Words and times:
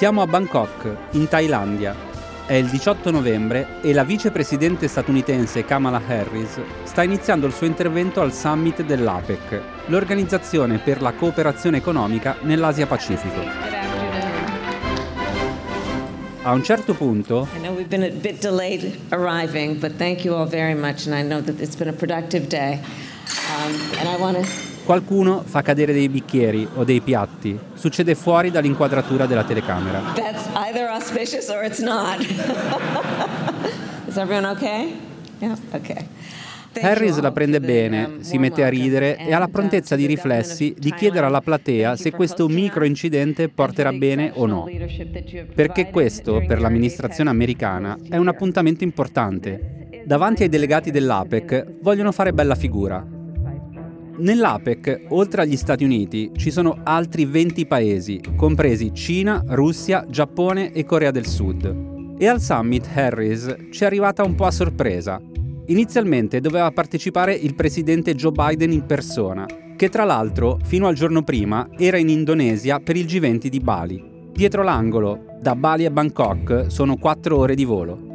Siamo 0.00 0.22
a 0.22 0.26
Bangkok, 0.26 0.96
in 1.10 1.28
Thailandia. 1.28 1.94
È 2.46 2.54
il 2.54 2.70
18 2.70 3.10
novembre 3.10 3.82
e 3.82 3.92
la 3.92 4.02
vicepresidente 4.02 4.88
statunitense 4.88 5.66
Kamala 5.66 6.00
Harris 6.06 6.58
sta 6.84 7.02
iniziando 7.02 7.46
il 7.46 7.52
suo 7.52 7.66
intervento 7.66 8.22
al 8.22 8.32
summit 8.32 8.82
dell'APEC, 8.82 9.60
l'organizzazione 9.88 10.78
per 10.78 11.02
la 11.02 11.12
cooperazione 11.12 11.76
economica 11.76 12.38
nell'Asia 12.44 12.86
Pacifico. 12.86 13.42
A 16.44 16.52
un 16.52 16.64
certo 16.64 16.94
punto 16.94 17.46
arriving. 19.10 19.78
Um, 23.50 23.74
and 23.98 24.08
I 24.08 24.16
want 24.16 24.38
to 24.38 24.69
qualcuno 24.90 25.44
fa 25.44 25.62
cadere 25.62 25.92
dei 25.92 26.08
bicchieri 26.08 26.66
o 26.74 26.82
dei 26.82 27.00
piatti. 27.00 27.56
Succede 27.74 28.16
fuori 28.16 28.50
dall'inquadratura 28.50 29.24
della 29.24 29.44
telecamera. 29.44 30.00
That's 30.16 30.48
either 30.66 30.88
auspicious 30.88 31.48
or 31.48 31.62
it's 31.62 31.78
not. 31.78 32.18
Is 34.08 34.16
everyone 34.16 34.50
okay? 34.50 34.92
Yeah, 35.38 35.56
okay. 35.70 36.06
Harris 36.80 37.20
la 37.20 37.30
prende 37.30 37.60
bene, 37.60 38.04
um, 38.04 38.20
si 38.22 38.36
mette 38.38 38.64
a 38.64 38.68
ridere 38.68 39.16
e 39.16 39.32
ha 39.32 39.38
la 39.38 39.44
uh, 39.44 39.50
prontezza 39.50 39.94
di 39.94 40.06
riflessi 40.06 40.74
di 40.76 40.92
chiedere 40.92 41.26
alla 41.26 41.40
platea 41.40 41.94
se 41.94 42.10
questo 42.10 42.48
micro 42.48 42.84
incidente 42.84 43.48
porterà 43.48 43.92
bene 43.92 44.32
o 44.34 44.46
no. 44.46 44.66
Perché 45.54 45.90
questo, 45.90 46.42
per 46.44 46.60
l'amministrazione 46.60 47.30
americana, 47.30 47.96
è 48.08 48.16
un 48.16 48.26
appuntamento 48.26 48.82
importante. 48.82 50.02
Davanti 50.04 50.42
ai 50.42 50.48
delegati 50.48 50.90
dell'APEC 50.90 51.78
vogliono 51.80 52.10
fare 52.10 52.32
bella 52.32 52.56
figura. 52.56 53.18
Nell'APEC, 54.20 55.06
oltre 55.08 55.40
agli 55.40 55.56
Stati 55.56 55.82
Uniti, 55.82 56.30
ci 56.36 56.50
sono 56.50 56.80
altri 56.82 57.24
20 57.24 57.64
paesi, 57.64 58.20
compresi 58.36 58.92
Cina, 58.92 59.42
Russia, 59.46 60.04
Giappone 60.06 60.72
e 60.72 60.84
Corea 60.84 61.10
del 61.10 61.26
Sud. 61.26 62.16
E 62.18 62.26
al 62.26 62.38
summit 62.38 62.86
Harris 62.92 63.56
ci 63.70 63.82
è 63.82 63.86
arrivata 63.86 64.22
un 64.22 64.34
po' 64.34 64.44
a 64.44 64.50
sorpresa. 64.50 65.18
Inizialmente 65.68 66.40
doveva 66.40 66.70
partecipare 66.70 67.32
il 67.32 67.54
presidente 67.54 68.14
Joe 68.14 68.32
Biden 68.32 68.72
in 68.72 68.84
persona, 68.84 69.46
che 69.74 69.88
tra 69.88 70.04
l'altro 70.04 70.58
fino 70.64 70.86
al 70.86 70.94
giorno 70.94 71.22
prima 71.22 71.66
era 71.78 71.96
in 71.96 72.10
Indonesia 72.10 72.78
per 72.78 72.96
il 72.98 73.06
G20 73.06 73.46
di 73.46 73.60
Bali. 73.60 74.04
Dietro 74.34 74.62
l'angolo, 74.62 75.24
da 75.40 75.56
Bali 75.56 75.86
a 75.86 75.90
Bangkok, 75.90 76.66
sono 76.68 76.98
4 76.98 77.38
ore 77.38 77.54
di 77.54 77.64
volo. 77.64 78.09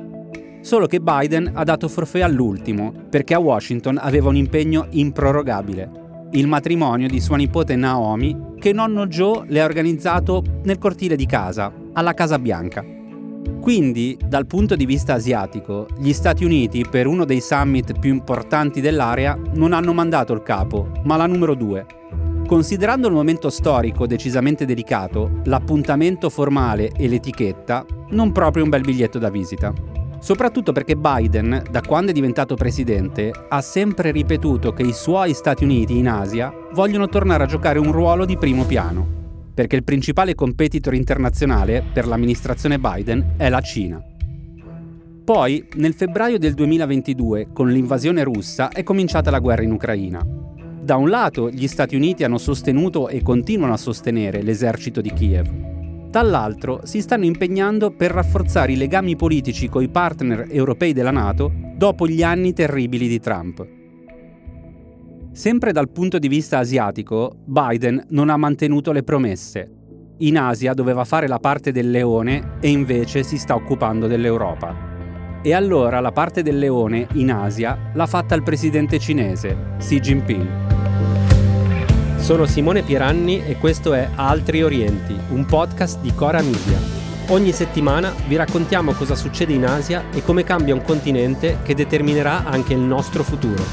Solo 0.65 0.87
che 0.87 0.99
Biden 0.99 1.51
ha 1.53 1.63
dato 1.63 1.87
forfè 1.87 2.21
all'ultimo, 2.21 2.91
perché 3.07 3.35
a 3.35 3.39
Washington 3.39 3.99
aveva 4.01 4.29
un 4.29 4.35
impegno 4.35 4.87
improrogabile. 4.89 6.27
Il 6.31 6.47
matrimonio 6.47 7.07
di 7.07 7.19
sua 7.19 7.37
nipote 7.37 7.75
Naomi, 7.75 8.53
che 8.57 8.73
nonno 8.73 9.05
Joe 9.05 9.45
le 9.47 9.61
ha 9.61 9.65
organizzato 9.65 10.41
nel 10.63 10.79
cortile 10.79 11.15
di 11.15 11.27
casa, 11.27 11.71
alla 11.93 12.15
Casa 12.15 12.39
Bianca. 12.39 12.83
Quindi, 13.61 14.17
dal 14.27 14.47
punto 14.47 14.75
di 14.75 14.87
vista 14.87 15.13
asiatico, 15.13 15.85
gli 15.99 16.13
Stati 16.13 16.43
Uniti, 16.43 16.83
per 16.89 17.05
uno 17.05 17.25
dei 17.25 17.41
summit 17.41 17.99
più 17.99 18.11
importanti 18.11 18.81
dell'area, 18.81 19.37
non 19.53 19.71
hanno 19.71 19.93
mandato 19.93 20.33
il 20.33 20.41
capo, 20.41 20.89
ma 21.03 21.15
la 21.15 21.27
numero 21.27 21.53
due. 21.53 21.85
Considerando 22.47 23.07
il 23.07 23.13
momento 23.13 23.51
storico 23.51 24.07
decisamente 24.07 24.65
delicato, 24.65 25.41
l'appuntamento 25.43 26.31
formale 26.31 26.89
e 26.97 27.07
l'etichetta, 27.07 27.85
non 28.09 28.31
proprio 28.31 28.63
un 28.63 28.69
bel 28.69 28.81
biglietto 28.81 29.19
da 29.19 29.29
visita. 29.29 29.94
Soprattutto 30.25 30.71
perché 30.71 30.95
Biden, 30.95 31.65
da 31.69 31.81
quando 31.81 32.09
è 32.09 32.11
diventato 32.11 32.55
presidente, 32.55 33.31
ha 33.47 33.61
sempre 33.61 34.09
ripetuto 34.09 34.73
che 34.73 34.81
i 34.81 34.91
suoi 34.91 35.35
Stati 35.35 35.63
Uniti 35.63 35.99
in 35.99 36.07
Asia 36.07 36.51
vogliono 36.73 37.07
tornare 37.07 37.43
a 37.43 37.45
giocare 37.45 37.77
un 37.77 37.91
ruolo 37.91 38.25
di 38.25 38.35
primo 38.35 38.63
piano, 38.63 39.05
perché 39.53 39.75
il 39.75 39.83
principale 39.83 40.33
competitor 40.33 40.95
internazionale 40.95 41.83
per 41.93 42.07
l'amministrazione 42.07 42.79
Biden 42.79 43.33
è 43.37 43.49
la 43.49 43.61
Cina. 43.61 44.03
Poi, 45.23 45.67
nel 45.75 45.93
febbraio 45.93 46.39
del 46.39 46.55
2022, 46.55 47.49
con 47.53 47.69
l'invasione 47.69 48.23
russa, 48.23 48.69
è 48.69 48.81
cominciata 48.81 49.29
la 49.29 49.37
guerra 49.37 49.61
in 49.61 49.73
Ucraina. 49.73 50.25
Da 50.81 50.95
un 50.95 51.09
lato, 51.09 51.51
gli 51.51 51.67
Stati 51.67 51.95
Uniti 51.95 52.23
hanno 52.23 52.39
sostenuto 52.39 53.09
e 53.09 53.21
continuano 53.21 53.73
a 53.73 53.77
sostenere 53.77 54.41
l'esercito 54.41 55.01
di 55.01 55.13
Kiev. 55.13 55.74
Dall'altro, 56.15 56.79
si 56.85 57.01
stanno 57.01 57.25
impegnando 57.25 57.91
per 57.91 58.11
rafforzare 58.11 58.71
i 58.71 58.77
legami 58.77 59.17
politici 59.17 59.67
coi 59.67 59.89
partner 59.89 60.47
europei 60.49 60.93
della 60.93 61.11
Nato 61.11 61.51
dopo 61.75 62.07
gli 62.07 62.23
anni 62.23 62.53
terribili 62.53 63.09
di 63.09 63.19
Trump. 63.19 63.67
Sempre 65.33 65.73
dal 65.73 65.89
punto 65.89 66.17
di 66.17 66.29
vista 66.29 66.59
asiatico, 66.59 67.35
Biden 67.43 68.01
non 68.11 68.29
ha 68.29 68.37
mantenuto 68.37 68.93
le 68.93 69.03
promesse. 69.03 69.69
In 70.19 70.37
Asia 70.37 70.73
doveva 70.73 71.03
fare 71.03 71.27
la 71.27 71.39
parte 71.39 71.73
del 71.73 71.91
leone 71.91 72.59
e 72.61 72.69
invece 72.69 73.21
si 73.23 73.37
sta 73.37 73.53
occupando 73.53 74.07
dell'Europa. 74.07 74.73
E 75.43 75.53
allora 75.53 75.99
la 75.99 76.13
parte 76.13 76.43
del 76.43 76.57
leone 76.57 77.09
in 77.15 77.29
Asia 77.29 77.91
l'ha 77.93 78.07
fatta 78.07 78.35
il 78.35 78.43
presidente 78.43 78.99
cinese, 78.99 79.73
Xi 79.79 79.99
Jinping. 79.99 80.74
Sono 82.25 82.47
Simone 82.47 82.81
Pieranni 82.81 83.45
e 83.45 83.55
questo 83.57 83.93
è 83.93 84.09
Altri 84.15 84.63
Orienti, 84.63 85.15
un 85.29 85.45
podcast 85.45 85.99
di 85.99 86.11
Cora 86.15 86.41
Media. 86.41 86.79
Ogni 87.27 87.51
settimana 87.51 88.11
vi 88.27 88.35
raccontiamo 88.35 88.93
cosa 88.93 89.13
succede 89.13 89.53
in 89.53 89.63
Asia 89.63 90.05
e 90.11 90.23
come 90.23 90.43
cambia 90.43 90.73
un 90.73 90.81
continente 90.81 91.59
che 91.61 91.75
determinerà 91.75 92.43
anche 92.43 92.73
il 92.73 92.79
nostro 92.79 93.21
futuro. 93.21 93.63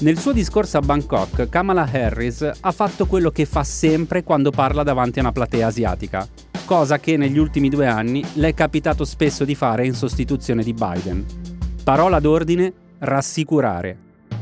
Nel 0.00 0.16
suo 0.16 0.32
discorso 0.32 0.78
a 0.78 0.80
Bangkok, 0.80 1.48
Kamala 1.48 1.82
Harris 1.82 2.48
ha 2.60 2.70
fatto 2.70 3.06
quello 3.06 3.30
che 3.30 3.44
fa 3.44 3.64
sempre 3.64 4.22
quando 4.22 4.50
parla 4.50 4.84
davanti 4.84 5.18
a 5.18 5.22
una 5.22 5.32
platea 5.32 5.66
asiatica, 5.66 6.26
cosa 6.68 7.00
che 7.00 7.16
negli 7.16 7.38
ultimi 7.38 7.70
due 7.70 7.86
anni 7.86 8.22
le 8.34 8.48
è 8.48 8.52
capitato 8.52 9.06
spesso 9.06 9.46
di 9.46 9.54
fare 9.54 9.86
in 9.86 9.94
sostituzione 9.94 10.62
di 10.62 10.74
Biden. 10.74 11.24
Parola 11.82 12.20
d'ordine, 12.20 12.70
rassicurare. 12.98 13.96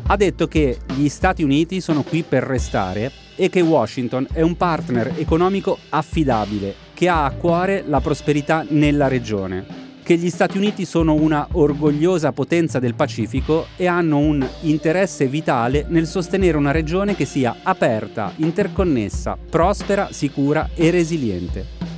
Ha 0.09 0.16
detto 0.16 0.48
che 0.48 0.78
gli 0.97 1.09
Stati 1.09 1.44
Uniti 1.44 1.81
sono 1.81 2.03
qui 2.03 2.25
per 2.25 2.42
restare 2.42 3.12
e 3.37 3.48
che 3.48 3.60
Washington 3.60 4.26
è 4.32 4.41
un 4.41 4.56
partner 4.56 5.12
economico 5.16 5.78
affidabile 5.91 6.75
che 6.94 7.09
ha 7.09 7.26
a 7.26 7.31
cuore 7.31 7.84
la 7.87 8.00
prosperità 8.00 8.66
nella 8.70 9.06
regione 9.06 9.84
che 10.03 10.16
gli 10.16 10.31
Stati 10.31 10.56
Uniti 10.56 10.84
sono 10.84 11.14
una 11.14 11.48
orgogliosa 11.50 12.31
potenza 12.31 12.78
del 12.78 12.94
Pacifico 12.94 13.66
e 13.76 13.87
hanno 13.87 14.19
un 14.19 14.44
interesse 14.60 15.26
vitale 15.26 15.84
nel 15.88 16.06
sostenere 16.06 16.56
una 16.56 16.70
regione 16.70 17.16
che 17.16 17.25
sia 17.25 17.56
aperta, 17.64 18.32
interconnessa, 18.37 19.37
prospera, 19.50 20.08
sicura 20.12 20.70
e 20.76 20.91
resiliente. 20.91 21.95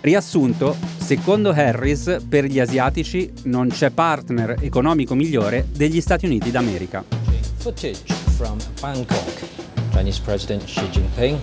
Riassunto, 0.00 0.76
secondo 0.96 1.50
Harris, 1.50 2.18
per 2.28 2.44
gli 2.44 2.60
asiatici 2.60 3.32
non 3.44 3.66
c'è 3.68 3.90
partner 3.90 4.54
economico 4.60 5.16
migliore 5.16 5.66
degli 5.72 6.00
Stati 6.00 6.24
Uniti 6.26 6.52
d'America. 6.52 7.04
Footage 7.56 8.14
from 8.36 8.58
Bangkok. 8.80 9.42
Chinese 9.92 10.20
President 10.22 10.64
Xi 10.64 10.88
Jinping 10.92 11.36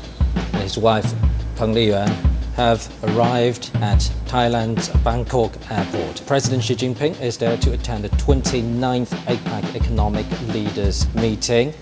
and 0.54 0.64
his 0.64 0.78
wife 0.78 1.14
Peng 1.58 1.74
Liyuan 1.74 2.10
have 2.56 2.88
arrived 3.04 3.70
at 3.82 4.10
Thailand's 4.26 4.88
Bangkok 5.04 5.58
airport. 5.70 6.26
President 6.26 6.64
Xi 6.64 6.76
Jinping 6.76 7.20
is 7.22 7.38
there 7.38 7.58
to 7.58 7.74
attend 7.74 8.06
the 8.06 8.10
29th 8.16 9.14
APEC 9.28 9.76
Economic 9.76 10.26
Leaders 10.54 11.06
Meeting. 11.14 11.74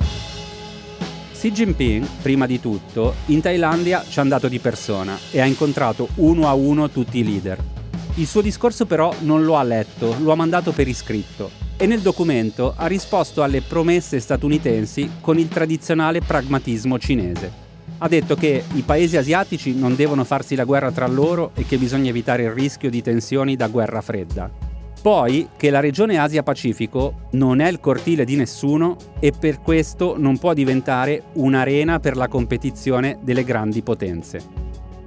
Xi 1.43 1.51
Jinping, 1.51 2.07
prima 2.21 2.45
di 2.45 2.61
tutto, 2.61 3.15
in 3.25 3.41
Thailandia 3.41 4.05
ci 4.07 4.17
è 4.17 4.21
andato 4.21 4.47
di 4.47 4.59
persona 4.59 5.17
e 5.29 5.41
ha 5.41 5.45
incontrato 5.45 6.07
uno 6.15 6.47
a 6.47 6.53
uno 6.53 6.89
tutti 6.89 7.17
i 7.17 7.23
leader. 7.25 7.61
Il 8.15 8.27
suo 8.27 8.39
discorso 8.39 8.85
però 8.85 9.13
non 9.23 9.43
lo 9.43 9.57
ha 9.57 9.63
letto, 9.63 10.15
lo 10.21 10.31
ha 10.31 10.35
mandato 10.35 10.71
per 10.71 10.87
iscritto 10.87 11.51
e 11.75 11.85
nel 11.85 11.99
documento 11.99 12.73
ha 12.77 12.87
risposto 12.87 13.43
alle 13.43 13.59
promesse 13.59 14.21
statunitensi 14.21 15.15
con 15.19 15.37
il 15.37 15.49
tradizionale 15.49 16.21
pragmatismo 16.21 16.97
cinese. 16.97 17.51
Ha 17.97 18.07
detto 18.07 18.35
che 18.35 18.63
i 18.75 18.81
paesi 18.83 19.17
asiatici 19.17 19.75
non 19.75 19.97
devono 19.97 20.23
farsi 20.23 20.55
la 20.55 20.63
guerra 20.63 20.93
tra 20.93 21.07
loro 21.07 21.51
e 21.55 21.65
che 21.65 21.77
bisogna 21.77 22.07
evitare 22.07 22.43
il 22.43 22.51
rischio 22.51 22.89
di 22.89 23.01
tensioni 23.01 23.57
da 23.57 23.67
guerra 23.67 23.99
fredda. 23.99 24.72
Poi 25.03 25.49
che 25.57 25.69
la 25.69 25.81
regione 25.81 26.17
Asia-Pacifico 26.17 27.27
non 27.31 27.59
è 27.59 27.69
il 27.69 27.81
cortile 27.81 28.23
di 28.23 28.37
nessuno 28.37 28.95
e 29.19 29.33
per 29.37 29.59
questo 29.59 30.15
non 30.17 30.37
può 30.37 30.53
diventare 30.53 31.23
un'arena 31.33 31.99
per 31.99 32.15
la 32.15 32.29
competizione 32.29 33.19
delle 33.21 33.43
grandi 33.43 33.81
potenze. 33.81 34.39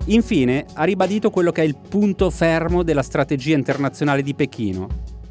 Infine 0.08 0.66
ha 0.74 0.84
ribadito 0.84 1.30
quello 1.30 1.50
che 1.50 1.62
è 1.62 1.64
il 1.64 1.78
punto 1.88 2.28
fermo 2.28 2.82
della 2.82 3.00
strategia 3.00 3.56
internazionale 3.56 4.20
di 4.20 4.34
Pechino, 4.34 4.86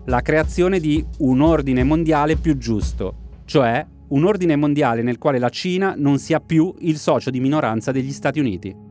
la 0.06 0.22
creazione 0.22 0.80
di 0.80 1.06
un 1.20 1.42
ordine 1.42 1.84
mondiale 1.84 2.36
più 2.36 2.58
giusto, 2.58 3.18
cioè 3.46 3.86
un 4.08 4.26
ordine 4.26 4.56
mondiale 4.56 5.04
nel 5.04 5.20
quale 5.20 5.38
la 5.38 5.50
Cina 5.50 5.94
non 5.96 6.18
sia 6.18 6.40
più 6.40 6.74
il 6.80 6.98
socio 6.98 7.30
di 7.30 7.40
minoranza 7.40 7.92
degli 7.92 8.12
Stati 8.12 8.40
Uniti. 8.40 8.85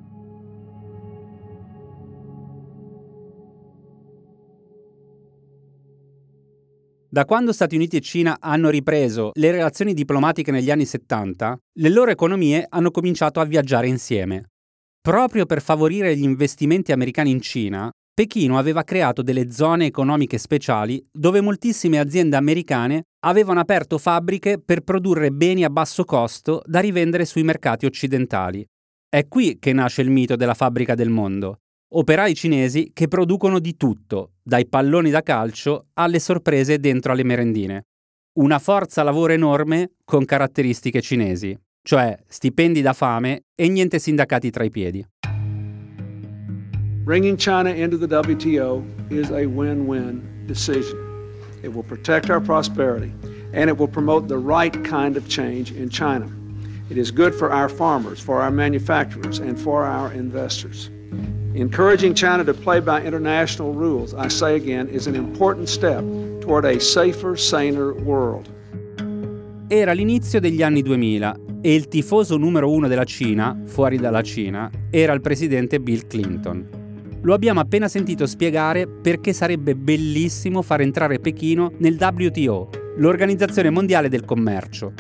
Da 7.15 7.27
quando 7.27 7.53
Stati 7.53 7.77
Uniti 7.77 7.99
e 7.99 8.01
Cina 8.01 8.39
hanno 8.41 8.71
ripreso 8.71 9.31
le 9.35 9.53
relazioni 9.53 9.95
diplomatiche 9.95 10.51
negli 10.51 10.69
anni 10.69 10.85
70, 10.85 11.57
le 11.79 11.89
loro 11.89 12.11
economie 12.11 12.67
hanno 12.69 12.91
cominciato 12.91 13.39
a 13.39 13.45
viaggiare 13.45 13.87
insieme. 13.87 14.47
Proprio 15.01 15.47
per 15.47 15.63
favorire 15.63 16.17
gli 16.17 16.25
investimenti 16.25 16.91
americani 16.91 17.31
in 17.31 17.41
Cina, 17.41 17.89
Pechino 18.13 18.59
aveva 18.59 18.83
creato 18.83 19.23
delle 19.23 19.53
zone 19.53 19.87
economiche 19.87 20.39
speciali 20.39 21.07
dove 21.09 21.41
moltissime 21.41 22.01
aziende 22.01 22.35
americane 22.35 23.03
avevano 23.25 23.61
aperto 23.61 23.97
fabbriche 23.97 24.59
per 24.59 24.81
produrre 24.81 25.31
beni 25.31 25.63
a 25.63 25.71
basso 25.71 26.05
costo 26.05 26.63
da 26.67 26.81
rivendere 26.81 27.27
sui 27.27 27.45
mercati 27.45 27.87
occidentali. 27.87 28.67
È 29.09 29.29
qui 29.29 29.61
che 29.61 29.73
nasce 29.73 30.03
il 30.03 30.11
mito 30.11 30.35
della 30.35 30.55
fabbrica 30.55 30.97
del 30.97 31.11
mondo, 31.11 31.61
operai 31.89 32.35
cinesi 32.35 32.91
che 32.93 33.09
producono 33.09 33.59
di 33.59 33.77
tutto, 33.77 34.33
dai 34.43 34.67
palloni 34.67 35.11
da 35.11 35.23
calcio 35.23 35.87
alle 35.95 36.19
sorprese 36.19 36.79
dentro 36.79 37.13
alle 37.13 37.25
merendine. 37.25 37.87
Una 38.35 38.59
forza 38.59 39.03
lavoro 39.03 39.33
enorme 39.33 39.93
con 40.05 40.25
caratteristiche 40.25 41.01
cinesi, 41.01 41.57
cioè 41.83 42.17
stipendi 42.27 42.81
da 42.83 42.93
fame 42.93 43.45
e 43.55 43.69
niente 43.69 43.99
sindacati 43.99 44.51
tra 44.51 44.65
i 44.65 44.71
piedi. 44.71 45.07
Bringing 47.05 47.37
China 47.37 47.69
into 47.69 47.99
the 47.99 48.07
WTO 48.07 48.83
is 49.11 49.31
a 49.31 49.47
win-win 49.47 50.47
decision. 50.47 50.99
It 51.63 51.73
will 51.73 51.85
protect 51.85 52.31
our 52.31 52.41
prosperity 52.41 53.13
and 53.53 53.69
it 53.69 53.77
will 53.79 53.91
promote 53.91 54.27
the 54.27 54.39
right 54.39 54.73
kind 54.83 55.17
of 55.17 55.29
change 55.29 55.71
in 55.71 55.91
China. 55.91 56.27
It 56.91 56.99
is 56.99 57.11
good 57.11 57.35
for 57.35 57.53
our 57.53 57.69
farmers, 57.69 58.21
for 58.21 58.41
our 58.41 58.51
manufacturers, 58.51 59.39
and 59.39 59.59
for 59.59 59.85
our 59.85 60.13
investors. 60.13 60.91
Encouraging 61.57 62.15
China 62.15 62.43
to 62.43 62.53
play 62.53 62.81
by 62.81 63.01
international 63.05 63.73
rules, 63.73 64.13
I 64.13 64.29
say 64.29 64.57
again, 64.57 64.89
is 64.89 65.07
an 65.07 65.15
important 65.15 65.69
step 65.69 66.03
toward 66.41 66.65
a 66.65 66.81
safer, 66.81 67.39
saner 67.39 67.93
world. 68.03 68.49
Era 69.69 69.93
l'inizio 69.93 70.41
degli 70.41 70.65
anni 70.65 70.83
2000 70.83 71.37
e 71.61 71.73
il 71.73 71.87
tifoso 71.87 72.37
numero 72.39 72.73
uno 72.73 72.89
della 72.89 73.05
Cina, 73.05 73.57
fuori 73.67 73.99
dalla 73.99 74.23
Cina, 74.23 74.69
era 74.91 75.13
il 75.13 75.21
presidente 75.21 75.79
Bill 75.79 76.09
Clinton. 76.09 76.67
Lo 77.23 77.35
abbiamo 77.35 77.61
appena 77.61 77.87
sentito 77.87 78.27
spiegare 78.27 78.89
perché 78.89 79.33
sarebbe 79.33 79.77
bellissimo 79.77 80.61
far 80.61 80.81
entrare 80.81 81.21
Pechino 81.21 81.71
nel 81.79 81.97
WTO, 82.01 82.71
l'Organizzazione 82.97 83.71
Mondiale 83.71 84.09
del 84.09 84.25
Commercio. 84.25 84.93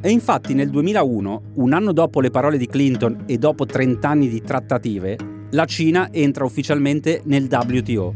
E 0.00 0.08
infatti 0.08 0.54
nel 0.54 0.70
2001, 0.70 1.42
un 1.56 1.72
anno 1.74 1.92
dopo 1.92 2.22
le 2.22 2.30
parole 2.30 2.56
di 2.56 2.66
Clinton 2.66 3.24
e 3.26 3.36
dopo 3.36 3.66
30 3.66 4.08
anni 4.08 4.28
di 4.30 4.40
trattative, 4.40 5.39
la 5.52 5.64
Cina 5.64 6.12
entra 6.12 6.44
ufficialmente 6.44 7.22
nel 7.24 7.48
WTO. 7.50 8.14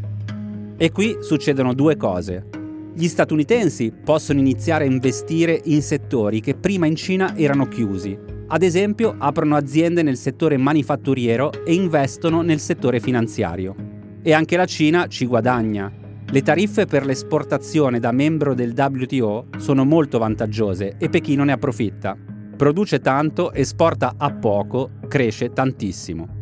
E 0.77 0.93
qui 0.93 1.17
succedono 1.21 1.75
due 1.75 1.97
cose. 1.97 2.47
Gli 2.95 3.09
statunitensi 3.09 3.93
possono 4.05 4.39
iniziare 4.39 4.85
a 4.85 4.91
investire 4.91 5.61
in 5.65 5.83
settori 5.83 6.41
che 6.41 6.55
prima 6.55 6.87
in 6.87 6.95
Cina 6.95 7.37
erano 7.37 7.67
chiusi. 7.67 8.17
Ad 8.47 8.63
esempio, 8.63 9.17
aprono 9.19 9.57
aziende 9.57 10.03
nel 10.03 10.17
settore 10.17 10.57
manifatturiero 10.57 11.65
e 11.65 11.75
investono 11.75 12.43
nel 12.43 12.61
settore 12.61 13.01
finanziario. 13.01 13.75
E 14.23 14.33
anche 14.33 14.57
la 14.57 14.67
Cina 14.67 15.09
ci 15.09 15.27
guadagna. 15.27 15.93
Le 16.27 16.43
tariffe 16.43 16.87
per 16.87 17.05
l'esportazione 17.05 17.99
da 17.99 18.13
membro 18.13 18.55
del 18.55 18.75
WTO 18.77 19.47
sono 19.59 19.85
molto 19.85 20.19
vantaggiose 20.19 20.97
e 20.99 21.09
Pechino 21.09 21.43
ne 21.43 21.53
approfitta. 21.53 22.17
Produce 22.57 23.01
tanto, 23.01 23.53
esporta 23.53 24.15
a 24.17 24.33
poco, 24.33 24.91
cresce 25.09 25.53
tantissimo. 25.53 26.34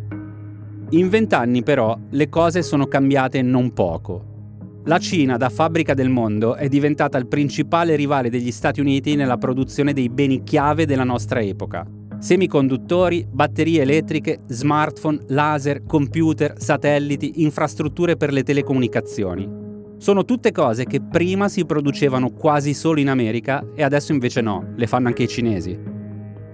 In 0.93 1.09
vent'anni 1.09 1.63
però 1.63 1.99
le 2.11 2.29
cose 2.29 2.63
sono 2.63 2.87
cambiate 2.87 3.41
non 3.41 3.73
poco. 3.73 4.81
La 4.85 4.99
Cina, 4.99 5.39
da 5.39 5.49
fabbrica 5.49 5.95
del 5.95 6.11
mondo, 6.11 6.55
è 6.55 6.69
diventata 6.69 7.17
il 7.17 7.29
principale 7.29 7.97
rivale 7.97 8.29
degli 8.29 8.51
Stati 8.51 8.81
Uniti 8.81 9.15
nella 9.15 9.39
produzione 9.39 9.95
dei 9.95 10.11
beni 10.11 10.43
chiave 10.43 10.85
della 10.85 11.05
nostra 11.05 11.41
epoca. 11.41 11.87
Semiconduttori, 12.19 13.27
batterie 13.27 13.81
elettriche, 13.81 14.41
smartphone, 14.49 15.21
laser, 15.29 15.85
computer, 15.87 16.61
satelliti, 16.61 17.43
infrastrutture 17.43 18.19
per 18.19 18.31
le 18.31 18.43
telecomunicazioni. 18.43 19.49
Sono 19.97 20.27
tutte 20.27 20.53
cose 20.53 20.85
che 20.85 21.01
prima 21.01 21.49
si 21.49 21.65
producevano 21.65 22.33
quasi 22.33 22.75
solo 22.75 23.01
in 23.01 23.09
America 23.09 23.65
e 23.75 23.83
adesso 23.83 24.13
invece 24.13 24.43
no, 24.43 24.73
le 24.77 24.87
fanno 24.87 25.09
anche 25.09 25.23
i 25.23 25.29
cinesi. 25.29 25.79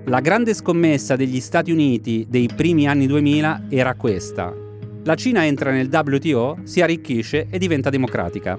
La 0.09 0.21
grande 0.21 0.55
scommessa 0.55 1.17
degli 1.17 1.39
Stati 1.39 1.71
Uniti 1.71 2.25
dei 2.31 2.49
primi 2.57 2.89
anni 2.89 3.07
2000 3.07 3.65
era 3.69 3.95
questa. 3.95 4.55
La 5.05 5.15
Cina 5.15 5.45
entra 5.45 5.71
nel 5.71 5.91
WTO, 5.93 6.61
si 6.63 6.81
arricchisce 6.81 7.47
e 7.51 7.59
diventa 7.59 7.91
democratica. 7.91 8.59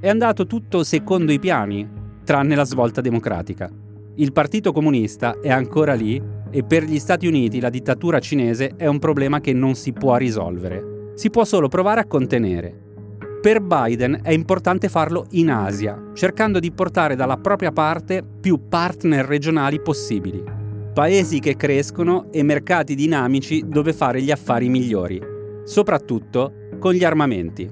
È 0.00 0.08
andato 0.08 0.46
tutto 0.46 0.82
secondo 0.82 1.30
i 1.30 1.38
piani, 1.38 1.86
tranne 2.24 2.54
la 2.54 2.64
svolta 2.64 3.02
democratica. 3.02 3.70
Il 4.14 4.32
Partito 4.32 4.72
Comunista 4.72 5.40
è 5.42 5.50
ancora 5.50 5.92
lì 5.92 6.20
e 6.50 6.64
per 6.64 6.84
gli 6.84 6.98
Stati 6.98 7.26
Uniti 7.26 7.60
la 7.60 7.68
dittatura 7.68 8.18
cinese 8.18 8.72
è 8.74 8.86
un 8.86 8.98
problema 8.98 9.40
che 9.40 9.52
non 9.52 9.74
si 9.74 9.92
può 9.92 10.16
risolvere. 10.16 11.12
Si 11.16 11.28
può 11.28 11.44
solo 11.44 11.68
provare 11.68 12.00
a 12.00 12.06
contenere. 12.06 12.74
Per 13.42 13.60
Biden 13.60 14.20
è 14.22 14.32
importante 14.32 14.88
farlo 14.88 15.26
in 15.32 15.50
Asia, 15.50 16.12
cercando 16.14 16.58
di 16.58 16.72
portare 16.72 17.14
dalla 17.14 17.36
propria 17.36 17.72
parte 17.72 18.24
più 18.40 18.68
partner 18.70 19.26
regionali 19.26 19.78
possibili 19.78 20.60
paesi 20.92 21.38
che 21.38 21.56
crescono 21.56 22.30
e 22.30 22.42
mercati 22.42 22.94
dinamici 22.94 23.64
dove 23.66 23.94
fare 23.94 24.20
gli 24.20 24.30
affari 24.30 24.68
migliori, 24.68 25.18
soprattutto 25.64 26.52
con 26.78 26.92
gli 26.92 27.02
armamenti. 27.02 27.68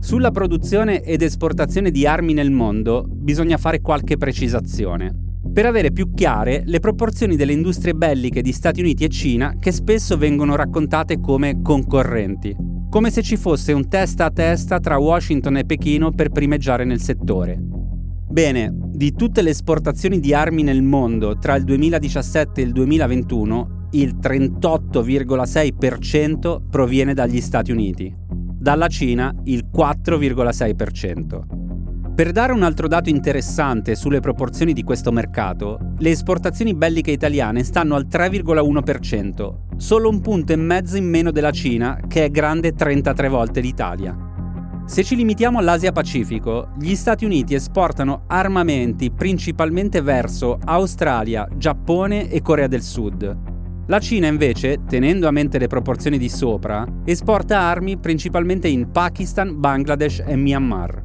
Sulla 0.00 0.32
produzione 0.32 1.02
ed 1.02 1.22
esportazione 1.22 1.92
di 1.92 2.06
armi 2.06 2.32
nel 2.32 2.50
mondo 2.50 3.04
bisogna 3.08 3.56
fare 3.56 3.80
qualche 3.80 4.16
precisazione, 4.16 5.14
per 5.52 5.66
avere 5.66 5.92
più 5.92 6.12
chiare 6.12 6.62
le 6.64 6.80
proporzioni 6.80 7.36
delle 7.36 7.52
industrie 7.52 7.94
belliche 7.94 8.42
di 8.42 8.50
Stati 8.50 8.80
Uniti 8.80 9.04
e 9.04 9.08
Cina 9.08 9.56
che 9.60 9.70
spesso 9.70 10.16
vengono 10.16 10.56
raccontate 10.56 11.20
come 11.20 11.62
concorrenti, 11.62 12.56
come 12.90 13.10
se 13.10 13.22
ci 13.22 13.36
fosse 13.36 13.72
un 13.72 13.88
testa 13.88 14.24
a 14.24 14.30
testa 14.30 14.80
tra 14.80 14.98
Washington 14.98 15.58
e 15.58 15.64
Pechino 15.64 16.10
per 16.10 16.30
primeggiare 16.30 16.84
nel 16.84 17.00
settore. 17.00 17.56
Bene, 18.28 18.81
di 18.92 19.14
tutte 19.14 19.40
le 19.40 19.48
esportazioni 19.50 20.18
di 20.20 20.34
armi 20.34 20.62
nel 20.62 20.82
mondo 20.82 21.38
tra 21.38 21.56
il 21.56 21.64
2017 21.64 22.60
e 22.60 22.64
il 22.64 22.72
2021, 22.72 23.88
il 23.92 24.16
38,6% 24.20 26.60
proviene 26.68 27.14
dagli 27.14 27.40
Stati 27.40 27.72
Uniti, 27.72 28.14
dalla 28.30 28.88
Cina 28.88 29.34
il 29.44 29.70
4,6%. 29.74 31.60
Per 32.14 32.30
dare 32.30 32.52
un 32.52 32.62
altro 32.62 32.88
dato 32.88 33.08
interessante 33.08 33.94
sulle 33.94 34.20
proporzioni 34.20 34.74
di 34.74 34.82
questo 34.82 35.10
mercato, 35.10 35.94
le 35.96 36.10
esportazioni 36.10 36.74
belliche 36.74 37.10
italiane 37.10 37.64
stanno 37.64 37.94
al 37.94 38.06
3,1%, 38.06 39.54
solo 39.78 40.10
un 40.10 40.20
punto 40.20 40.52
e 40.52 40.56
mezzo 40.56 40.98
in 40.98 41.08
meno 41.08 41.30
della 41.30 41.50
Cina, 41.50 41.98
che 42.06 42.26
è 42.26 42.30
grande 42.30 42.74
33 42.74 43.28
volte 43.28 43.60
l'Italia. 43.60 44.31
Se 44.84 45.04
ci 45.04 45.16
limitiamo 45.16 45.58
all'Asia 45.58 45.92
Pacifico, 45.92 46.70
gli 46.78 46.94
Stati 46.94 47.24
Uniti 47.24 47.54
esportano 47.54 48.24
armamenti 48.26 49.10
principalmente 49.10 50.02
verso 50.02 50.58
Australia, 50.62 51.48
Giappone 51.56 52.28
e 52.28 52.42
Corea 52.42 52.66
del 52.66 52.82
Sud. 52.82 53.38
La 53.86 53.98
Cina 54.00 54.26
invece, 54.26 54.84
tenendo 54.86 55.28
a 55.28 55.30
mente 55.30 55.58
le 55.58 55.68
proporzioni 55.68 56.18
di 56.18 56.28
sopra, 56.28 56.86
esporta 57.04 57.60
armi 57.60 57.96
principalmente 57.96 58.68
in 58.68 58.90
Pakistan, 58.90 59.58
Bangladesh 59.58 60.24
e 60.26 60.36
Myanmar. 60.36 61.02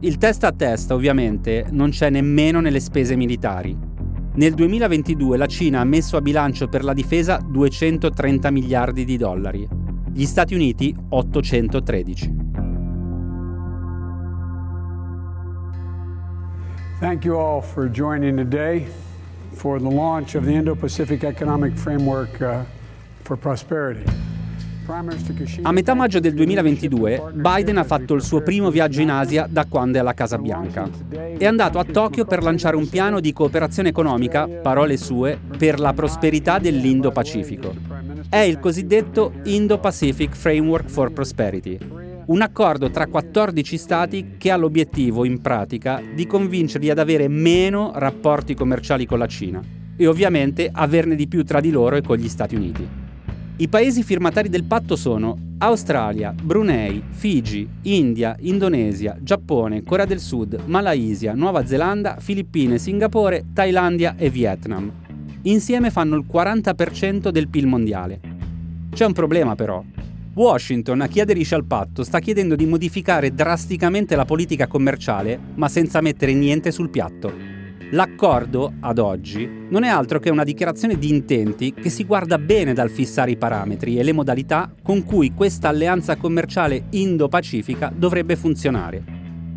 Il 0.00 0.16
testa 0.16 0.48
a 0.48 0.52
testa 0.52 0.94
ovviamente 0.94 1.66
non 1.70 1.90
c'è 1.90 2.08
nemmeno 2.08 2.60
nelle 2.60 2.80
spese 2.80 3.14
militari. 3.14 3.76
Nel 4.34 4.54
2022 4.54 5.36
la 5.36 5.46
Cina 5.46 5.80
ha 5.80 5.84
messo 5.84 6.16
a 6.16 6.22
bilancio 6.22 6.68
per 6.68 6.82
la 6.82 6.94
difesa 6.94 7.36
230 7.36 8.50
miliardi 8.50 9.04
di 9.04 9.16
dollari, 9.18 9.68
gli 10.12 10.24
Stati 10.24 10.54
Uniti 10.54 10.94
813. 11.10 12.41
Thank 17.02 17.24
you 17.24 17.36
all 17.36 17.60
for 17.60 17.90
joining 17.90 18.36
today 18.36 18.86
for 19.54 19.80
the 19.80 19.90
launch 19.90 20.36
of 20.36 20.44
the 20.44 20.52
Indo-Pacific 20.52 21.24
Economic 21.24 21.76
Framework 21.76 22.40
uh, 22.40 22.62
for 23.22 23.36
Prosperity. 23.36 24.04
A 25.62 25.72
metà 25.72 25.94
maggio 25.94 26.20
del 26.20 26.34
2022 26.34 27.32
Biden 27.34 27.78
ha 27.78 27.82
fatto 27.82 28.14
il 28.14 28.22
suo 28.22 28.40
primo 28.40 28.70
viaggio 28.70 29.00
in 29.00 29.10
Asia 29.10 29.48
da 29.50 29.66
quando 29.66 29.96
è 29.96 30.00
alla 30.00 30.14
Casa 30.14 30.38
Bianca. 30.38 30.88
È 31.36 31.44
andato 31.44 31.80
a 31.80 31.84
Tokyo 31.84 32.24
per 32.24 32.44
lanciare 32.44 32.76
un 32.76 32.88
piano 32.88 33.18
di 33.18 33.32
cooperazione 33.32 33.88
economica, 33.88 34.46
parole 34.46 34.96
sue, 34.96 35.36
per 35.58 35.80
la 35.80 35.92
prosperità 35.94 36.60
dell'Indo-Pacifico. 36.60 37.74
È 38.28 38.38
il 38.38 38.60
cosiddetto 38.60 39.32
Indo-Pacific 39.42 40.36
Framework 40.36 40.88
for 40.88 41.10
Prosperity, 41.10 41.78
un 42.26 42.42
accordo 42.42 42.90
tra 42.90 43.06
14 43.06 43.76
stati 43.76 44.34
che 44.38 44.50
ha 44.50 44.56
l'obiettivo, 44.56 45.24
in 45.24 45.40
pratica, 45.40 46.00
di 46.14 46.26
convincerli 46.26 46.90
ad 46.90 46.98
avere 46.98 47.28
meno 47.28 47.92
rapporti 47.94 48.54
commerciali 48.54 49.06
con 49.06 49.18
la 49.18 49.26
Cina 49.26 49.60
e 49.96 50.06
ovviamente 50.06 50.70
averne 50.72 51.14
di 51.14 51.28
più 51.28 51.44
tra 51.44 51.60
di 51.60 51.70
loro 51.70 51.96
e 51.96 52.02
con 52.02 52.16
gli 52.16 52.28
Stati 52.28 52.54
Uniti. 52.54 52.86
I 53.56 53.68
paesi 53.68 54.02
firmatari 54.02 54.48
del 54.48 54.64
patto 54.64 54.96
sono 54.96 55.36
Australia, 55.58 56.32
Brunei, 56.32 57.02
Figi, 57.10 57.68
India, 57.82 58.34
Indonesia, 58.40 59.16
Giappone, 59.20 59.84
Corea 59.84 60.06
del 60.06 60.18
Sud, 60.18 60.62
Malaysia, 60.66 61.34
Nuova 61.34 61.64
Zelanda, 61.64 62.16
Filippine, 62.18 62.78
Singapore, 62.78 63.44
Thailandia 63.52 64.14
e 64.16 64.30
Vietnam. 64.30 64.90
Insieme 65.42 65.90
fanno 65.90 66.16
il 66.16 66.24
40% 66.28 67.28
del 67.28 67.48
PIL 67.48 67.66
mondiale. 67.66 68.20
C'è 68.90 69.04
un 69.04 69.12
problema 69.12 69.54
però. 69.54 69.84
Washington, 70.34 71.02
a 71.02 71.08
chi 71.08 71.20
aderisce 71.20 71.54
al 71.54 71.66
patto, 71.66 72.02
sta 72.04 72.18
chiedendo 72.18 72.56
di 72.56 72.64
modificare 72.64 73.34
drasticamente 73.34 74.16
la 74.16 74.24
politica 74.24 74.66
commerciale, 74.66 75.38
ma 75.56 75.68
senza 75.68 76.00
mettere 76.00 76.32
niente 76.32 76.70
sul 76.70 76.88
piatto. 76.88 77.60
L'accordo, 77.90 78.72
ad 78.80 78.98
oggi, 78.98 79.46
non 79.68 79.84
è 79.84 79.88
altro 79.88 80.18
che 80.18 80.30
una 80.30 80.44
dichiarazione 80.44 80.96
di 80.96 81.10
intenti 81.10 81.74
che 81.74 81.90
si 81.90 82.04
guarda 82.04 82.38
bene 82.38 82.72
dal 82.72 82.88
fissare 82.88 83.32
i 83.32 83.36
parametri 83.36 83.98
e 83.98 84.02
le 84.02 84.12
modalità 84.12 84.72
con 84.82 85.04
cui 85.04 85.34
questa 85.34 85.68
alleanza 85.68 86.16
commerciale 86.16 86.84
Indo-Pacifica 86.88 87.92
dovrebbe 87.94 88.34
funzionare. 88.34 89.04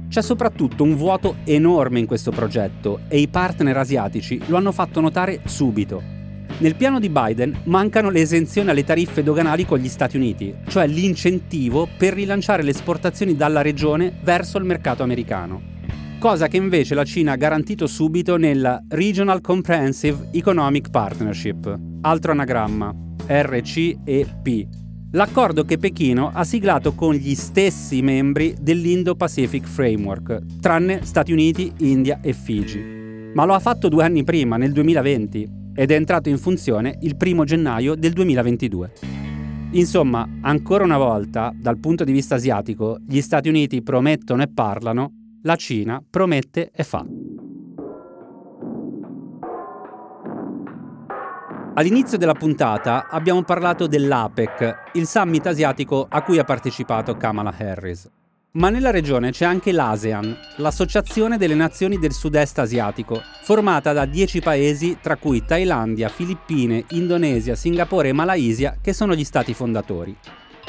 C'è 0.10 0.22
soprattutto 0.22 0.84
un 0.84 0.98
vuoto 0.98 1.38
enorme 1.46 2.00
in 2.00 2.06
questo 2.06 2.32
progetto 2.32 3.02
e 3.08 3.20
i 3.20 3.30
partner 3.30 3.78
asiatici 3.78 4.42
lo 4.48 4.58
hanno 4.58 4.74
fatto 4.74 5.00
notare 5.00 5.40
subito. 5.46 6.15
Nel 6.58 6.76
piano 6.76 7.02
di 7.02 7.10
Biden 7.10 7.64
mancano 7.66 8.10
le 8.10 8.22
esenzioni 8.22 8.70
alle 8.70 8.86
tariffe 8.86 9.24
doganali 9.24 9.66
con 9.66 9.78
gli 9.78 9.90
Stati 9.90 10.16
Uniti, 10.16 10.56
cioè 10.70 10.88
l'incentivo 10.88 11.86
per 11.98 12.14
rilanciare 12.14 12.64
le 12.64 12.70
esportazioni 12.70 13.36
dalla 13.36 13.62
regione 13.62 14.20
verso 14.24 14.58
il 14.58 14.64
mercato 14.64 15.04
americano. 15.04 15.74
Cosa 16.18 16.48
che 16.48 16.56
invece 16.56 16.96
la 16.96 17.04
Cina 17.04 17.34
ha 17.34 17.36
garantito 17.36 17.88
subito 17.88 18.38
nella 18.38 18.82
Regional 18.88 19.42
Comprehensive 19.42 20.30
Economic 20.32 20.90
Partnership, 20.92 21.78
altro 22.02 22.32
anagramma, 22.32 22.96
RCEP, 23.28 24.68
l'accordo 25.12 25.66
che 25.66 25.78
Pechino 25.78 26.32
ha 26.34 26.46
siglato 26.46 26.94
con 26.94 27.16
gli 27.16 27.36
stessi 27.36 28.02
membri 28.02 28.56
dell'Indo-Pacific 28.62 29.66
Framework, 29.68 30.60
tranne 30.62 31.04
Stati 31.04 31.34
Uniti, 31.34 31.70
India 31.80 32.20
e 32.22 32.32
Fiji. 32.32 32.82
Ma 33.34 33.44
lo 33.44 33.54
ha 33.54 33.60
fatto 33.60 33.90
due 33.90 34.06
anni 34.06 34.24
prima, 34.24 34.56
nel 34.56 34.72
2020, 34.72 35.64
ed 35.76 35.92
è 35.92 35.96
entrato 35.96 36.30
in 36.30 36.38
funzione 36.38 36.98
il 37.02 37.18
primo 37.18 37.44
gennaio 37.44 37.96
del 37.96 38.14
2022. 38.14 38.92
Insomma, 39.72 40.28
ancora 40.42 40.86
una 40.86 40.98
volta, 40.98 41.54
dal 41.54 41.78
punto 41.78 42.06
di 42.06 42.14
vista 42.14 42.36
asiatico, 42.36 42.98
gli 43.06 43.20
Stati 43.20 43.50
Uniti 43.50 43.82
promettono 43.84 44.42
e 44.42 44.48
parlano, 44.48 45.12
la 45.42 45.58
Cina 45.58 46.02
promette 46.10 46.72
e 46.74 46.84
fa. 46.84 47.06
All'inizio 51.78 52.18
della 52.18 52.34
puntata 52.34 53.10
abbiamo 53.10 53.44
parlato 53.44 53.86
dell'APEC, 53.86 54.92
il 54.94 55.06
summit 55.06 55.46
asiatico 55.46 56.06
a 56.10 56.24
cui 56.24 56.40
ha 56.40 56.46
partecipato 56.46 57.18
Kamala 57.18 57.54
Harris. 57.58 58.10
Ma 58.56 58.70
nella 58.70 58.90
regione 58.90 59.32
c'è 59.32 59.44
anche 59.44 59.74
l'ASEAN, 59.74 60.34
l'Associazione 60.58 61.38
delle 61.38 61.56
Nazioni 61.56 62.00
del 62.00 62.14
Sud-Est 62.14 62.58
Asiatico, 62.60 63.22
formata 63.42 63.92
da 63.92 64.06
10 64.06 64.40
paesi 64.40 64.98
tra 65.02 65.18
cui 65.18 65.44
Thailandia, 65.44 66.08
Filippine, 66.08 66.86
Indonesia, 66.92 67.54
Singapore 67.56 68.10
e 68.10 68.14
Malaysia, 68.14 68.78
che 68.82 68.94
sono 68.94 69.14
gli 69.14 69.26
stati 69.26 69.54
fondatori. 69.54 70.16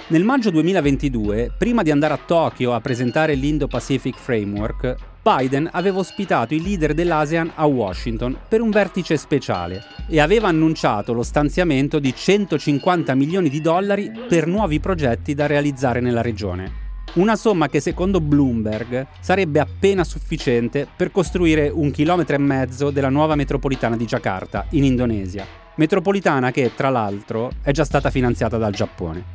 Nel 0.08 0.24
maggio 0.24 0.50
2022, 0.50 1.52
prima 1.56 1.82
di 1.82 1.92
andare 1.92 2.14
a 2.14 2.18
Tokyo 2.24 2.74
a 2.74 2.80
presentare 2.80 3.34
l'Indo-Pacific 3.34 4.16
Framework, 4.16 4.96
Biden 5.22 5.68
aveva 5.70 5.98
ospitato 5.98 6.54
i 6.54 6.62
leader 6.62 6.92
dell'ASEAN 6.92 7.52
a 7.54 7.66
Washington 7.66 8.36
per 8.48 8.62
un 8.62 8.70
vertice 8.70 9.16
speciale 9.16 9.84
e 10.08 10.18
aveva 10.18 10.48
annunciato 10.48 11.12
lo 11.12 11.22
stanziamento 11.22 12.00
di 12.00 12.12
150 12.12 13.14
milioni 13.14 13.48
di 13.48 13.60
dollari 13.60 14.10
per 14.28 14.48
nuovi 14.48 14.80
progetti 14.80 15.34
da 15.34 15.46
realizzare 15.46 16.00
nella 16.00 16.22
regione. 16.22 16.85
Una 17.16 17.34
somma 17.34 17.68
che 17.68 17.80
secondo 17.80 18.20
Bloomberg 18.20 19.06
sarebbe 19.20 19.58
appena 19.58 20.04
sufficiente 20.04 20.86
per 20.94 21.10
costruire 21.10 21.70
un 21.70 21.90
chilometro 21.90 22.36
e 22.36 22.38
mezzo 22.38 22.90
della 22.90 23.08
nuova 23.08 23.36
metropolitana 23.36 23.96
di 23.96 24.04
Jakarta, 24.04 24.66
in 24.72 24.84
Indonesia. 24.84 25.46
Metropolitana 25.76 26.50
che, 26.50 26.74
tra 26.74 26.90
l'altro, 26.90 27.52
è 27.62 27.70
già 27.70 27.84
stata 27.84 28.10
finanziata 28.10 28.58
dal 28.58 28.74
Giappone. 28.74 29.34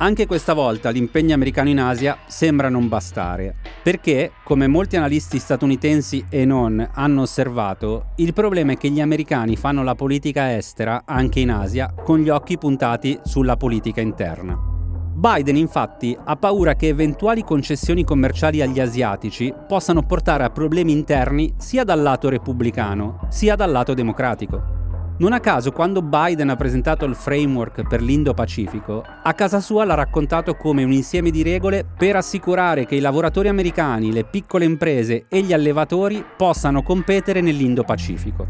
Anche 0.00 0.26
questa 0.26 0.52
volta 0.52 0.90
l'impegno 0.90 1.32
americano 1.32 1.70
in 1.70 1.80
Asia 1.80 2.18
sembra 2.26 2.68
non 2.68 2.88
bastare, 2.88 3.54
perché, 3.82 4.32
come 4.44 4.66
molti 4.66 4.96
analisti 4.96 5.38
statunitensi 5.38 6.26
e 6.28 6.44
non 6.44 6.86
hanno 6.92 7.22
osservato, 7.22 8.10
il 8.16 8.34
problema 8.34 8.72
è 8.72 8.76
che 8.76 8.90
gli 8.90 9.00
americani 9.00 9.56
fanno 9.56 9.82
la 9.82 9.94
politica 9.94 10.54
estera 10.54 11.04
anche 11.06 11.40
in 11.40 11.50
Asia 11.50 11.90
con 11.90 12.18
gli 12.18 12.28
occhi 12.28 12.58
puntati 12.58 13.18
sulla 13.24 13.56
politica 13.56 14.02
interna. 14.02 14.76
Biden 15.18 15.56
infatti 15.56 16.16
ha 16.26 16.36
paura 16.36 16.76
che 16.76 16.86
eventuali 16.86 17.42
concessioni 17.42 18.04
commerciali 18.04 18.62
agli 18.62 18.78
asiatici 18.78 19.52
possano 19.66 20.04
portare 20.04 20.44
a 20.44 20.50
problemi 20.50 20.92
interni 20.92 21.52
sia 21.56 21.82
dal 21.82 22.00
lato 22.00 22.28
repubblicano 22.28 23.26
sia 23.28 23.56
dal 23.56 23.72
lato 23.72 23.94
democratico. 23.94 24.76
Non 25.18 25.32
a 25.32 25.40
caso, 25.40 25.72
quando 25.72 26.02
Biden 26.02 26.50
ha 26.50 26.54
presentato 26.54 27.04
il 27.04 27.16
framework 27.16 27.88
per 27.88 28.00
l'Indo-Pacifico, 28.00 29.02
a 29.24 29.34
casa 29.34 29.58
sua 29.58 29.84
l'ha 29.84 29.94
raccontato 29.94 30.54
come 30.54 30.84
un 30.84 30.92
insieme 30.92 31.32
di 31.32 31.42
regole 31.42 31.84
per 31.84 32.14
assicurare 32.14 32.86
che 32.86 32.94
i 32.94 33.00
lavoratori 33.00 33.48
americani, 33.48 34.12
le 34.12 34.22
piccole 34.22 34.66
imprese 34.66 35.26
e 35.28 35.40
gli 35.40 35.52
allevatori 35.52 36.24
possano 36.36 36.84
competere 36.84 37.40
nell'Indo-Pacifico. 37.40 38.46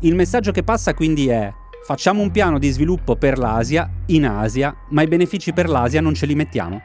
Il 0.00 0.14
messaggio 0.14 0.52
che 0.52 0.62
passa 0.62 0.94
quindi 0.94 1.28
è 1.28 1.52
facciamo 1.86 2.20
un 2.20 2.32
piano 2.32 2.58
di 2.58 2.68
sviluppo 2.70 3.14
per 3.14 3.38
l'Asia, 3.38 3.88
in 4.06 4.26
Asia, 4.26 4.74
ma 4.90 5.02
i 5.02 5.06
benefici 5.06 5.52
per 5.52 5.68
l'Asia 5.68 6.00
non 6.00 6.14
ce 6.14 6.26
li 6.26 6.34
mettiamo. 6.34 6.82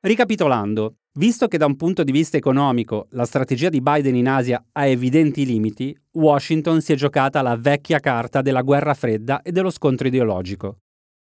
Ricapitolando, 0.00 0.94
Visto 1.14 1.46
che 1.46 1.58
da 1.58 1.66
un 1.66 1.76
punto 1.76 2.04
di 2.04 2.12
vista 2.12 2.38
economico 2.38 3.08
la 3.10 3.26
strategia 3.26 3.68
di 3.68 3.82
Biden 3.82 4.14
in 4.14 4.26
Asia 4.26 4.64
ha 4.72 4.86
evidenti 4.86 5.44
limiti, 5.44 5.94
Washington 6.12 6.80
si 6.80 6.94
è 6.94 6.96
giocata 6.96 7.42
la 7.42 7.54
vecchia 7.54 8.00
carta 8.00 8.40
della 8.40 8.62
guerra 8.62 8.94
fredda 8.94 9.42
e 9.42 9.52
dello 9.52 9.68
scontro 9.68 10.06
ideologico. 10.06 10.78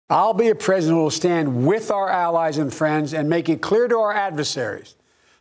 I'll 0.10 0.34
be 0.34 0.50
a 0.50 0.56
president 0.56 0.96
who 0.96 1.02
will 1.02 1.12
stand 1.12 1.66
with 1.66 1.90
our 1.90 2.08
allies 2.08 2.58
and 2.58 2.72
friends 2.72 3.14
and 3.14 3.28
make 3.28 3.52
it 3.52 3.60
clear 3.60 3.88
to 3.88 3.98
our 3.98 4.16
adversaries 4.16 4.96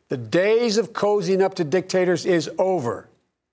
the 0.08 0.16
days 0.18 0.76
of 0.76 0.90
cozying 0.90 1.40
up 1.40 1.54
to 1.54 1.62
dictators 1.62 2.24
is 2.24 2.50
over. 2.56 3.09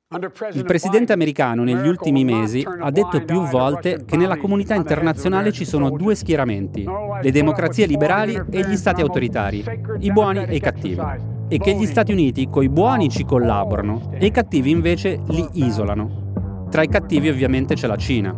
Il 0.09 0.63
presidente 0.63 1.11
americano 1.11 1.65
negli 1.65 1.85
ultimi 1.85 2.23
mesi 2.23 2.65
ha 2.65 2.89
detto 2.91 3.25
più 3.25 3.41
volte 3.41 4.05
che 4.05 4.15
nella 4.15 4.37
comunità 4.37 4.73
internazionale 4.73 5.51
ci 5.51 5.65
sono 5.65 5.89
due 5.89 6.15
schieramenti, 6.15 6.85
le 7.21 7.31
democrazie 7.31 7.85
liberali 7.87 8.41
e 8.49 8.65
gli 8.65 8.77
stati 8.77 9.01
autoritari, 9.01 9.65
i 9.99 10.13
buoni 10.13 10.45
e 10.45 10.55
i 10.55 10.61
cattivi, 10.61 11.01
e 11.49 11.57
che 11.57 11.75
gli 11.75 11.85
Stati 11.85 12.13
Uniti 12.13 12.47
coi 12.49 12.69
buoni 12.69 13.09
ci 13.09 13.25
collaborano 13.25 14.11
e 14.13 14.27
i 14.27 14.31
cattivi 14.31 14.71
invece 14.71 15.19
li 15.27 15.45
isolano. 15.55 16.67
Tra 16.69 16.83
i 16.83 16.87
cattivi 16.87 17.27
ovviamente 17.27 17.75
c'è 17.75 17.87
la 17.87 17.97
Cina. 17.97 18.33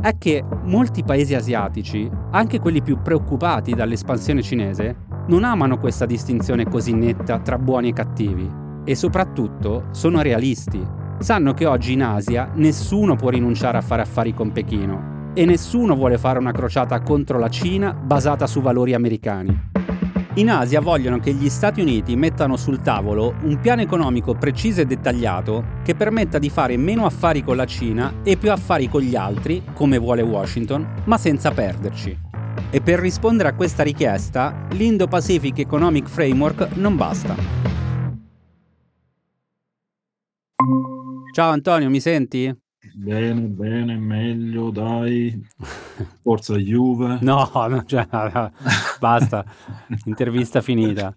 È 0.00 0.16
che 0.16 0.44
molti 0.66 1.02
paesi 1.02 1.34
asiatici, 1.34 2.08
anche 2.30 2.60
quelli 2.60 2.80
più 2.80 3.02
preoccupati 3.02 3.74
dall'espansione 3.74 4.40
cinese, 4.40 4.98
non 5.26 5.42
amano 5.42 5.78
questa 5.78 6.06
distinzione 6.06 6.64
così 6.68 6.92
netta 6.92 7.40
tra 7.40 7.58
buoni 7.58 7.88
e 7.88 7.92
cattivi 7.92 8.60
e 8.84 8.94
soprattutto 8.94 9.84
sono 9.90 10.22
realisti. 10.22 10.84
Sanno 11.18 11.54
che 11.54 11.66
oggi 11.66 11.92
in 11.92 12.02
Asia 12.02 12.50
nessuno 12.54 13.16
può 13.16 13.28
rinunciare 13.28 13.78
a 13.78 13.82
fare 13.82 14.02
affari 14.02 14.34
con 14.34 14.52
Pechino 14.52 15.30
e 15.34 15.44
nessuno 15.44 15.94
vuole 15.94 16.18
fare 16.18 16.38
una 16.38 16.52
crociata 16.52 17.00
contro 17.00 17.38
la 17.38 17.48
Cina 17.48 17.92
basata 17.92 18.46
su 18.46 18.60
valori 18.60 18.94
americani. 18.94 19.70
In 20.36 20.48
Asia 20.48 20.80
vogliono 20.80 21.18
che 21.18 21.34
gli 21.34 21.50
Stati 21.50 21.82
Uniti 21.82 22.16
mettano 22.16 22.56
sul 22.56 22.80
tavolo 22.80 23.34
un 23.42 23.60
piano 23.60 23.82
economico 23.82 24.34
preciso 24.34 24.80
e 24.80 24.86
dettagliato 24.86 25.80
che 25.82 25.94
permetta 25.94 26.38
di 26.38 26.48
fare 26.48 26.78
meno 26.78 27.04
affari 27.04 27.42
con 27.42 27.56
la 27.56 27.66
Cina 27.66 28.20
e 28.22 28.38
più 28.38 28.50
affari 28.50 28.88
con 28.88 29.02
gli 29.02 29.14
altri, 29.14 29.62
come 29.74 29.98
vuole 29.98 30.22
Washington, 30.22 31.02
ma 31.04 31.18
senza 31.18 31.50
perderci. 31.50 32.18
E 32.70 32.80
per 32.80 32.98
rispondere 32.98 33.50
a 33.50 33.54
questa 33.54 33.82
richiesta, 33.82 34.66
l'Indo-Pacific 34.70 35.58
Economic 35.58 36.08
Framework 36.08 36.76
non 36.76 36.96
basta. 36.96 37.71
Ciao 41.32 41.50
Antonio, 41.50 41.88
mi 41.88 41.98
senti? 41.98 42.54
Bene, 42.94 43.40
bene, 43.40 43.96
meglio, 43.96 44.70
dai. 44.70 45.40
Forza 46.20 46.56
Juve. 46.56 47.20
no, 47.22 47.50
no 47.54 47.84
cioè, 47.86 48.06
basta. 49.00 49.42
Intervista 50.04 50.60
finita. 50.60 51.16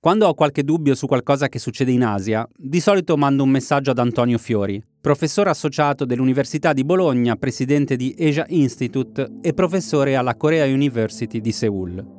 Quando 0.00 0.26
ho 0.26 0.34
qualche 0.34 0.64
dubbio 0.64 0.96
su 0.96 1.06
qualcosa 1.06 1.48
che 1.48 1.60
succede 1.60 1.92
in 1.92 2.02
Asia, 2.02 2.44
di 2.56 2.80
solito 2.80 3.16
mando 3.16 3.44
un 3.44 3.50
messaggio 3.50 3.92
ad 3.92 3.98
Antonio 4.00 4.38
Fiori, 4.38 4.82
professore 5.00 5.50
associato 5.50 6.04
dell'Università 6.04 6.72
di 6.72 6.84
Bologna, 6.84 7.36
presidente 7.36 7.94
di 7.94 8.16
Asia 8.18 8.46
Institute 8.48 9.38
e 9.40 9.54
professore 9.54 10.16
alla 10.16 10.34
Korea 10.34 10.64
University 10.64 11.40
di 11.40 11.52
Seoul. 11.52 12.17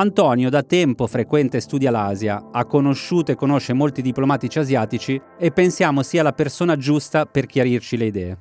Antonio 0.00 0.48
da 0.48 0.62
tempo 0.62 1.06
frequenta 1.06 1.58
e 1.58 1.60
studia 1.60 1.90
l'Asia, 1.90 2.48
ha 2.50 2.64
conosciuto 2.64 3.32
e 3.32 3.34
conosce 3.34 3.74
molti 3.74 4.00
diplomatici 4.00 4.58
asiatici 4.58 5.20
e 5.38 5.50
pensiamo 5.50 6.02
sia 6.02 6.22
la 6.22 6.32
persona 6.32 6.74
giusta 6.76 7.26
per 7.26 7.44
chiarirci 7.44 7.98
le 7.98 8.06
idee. 8.06 8.38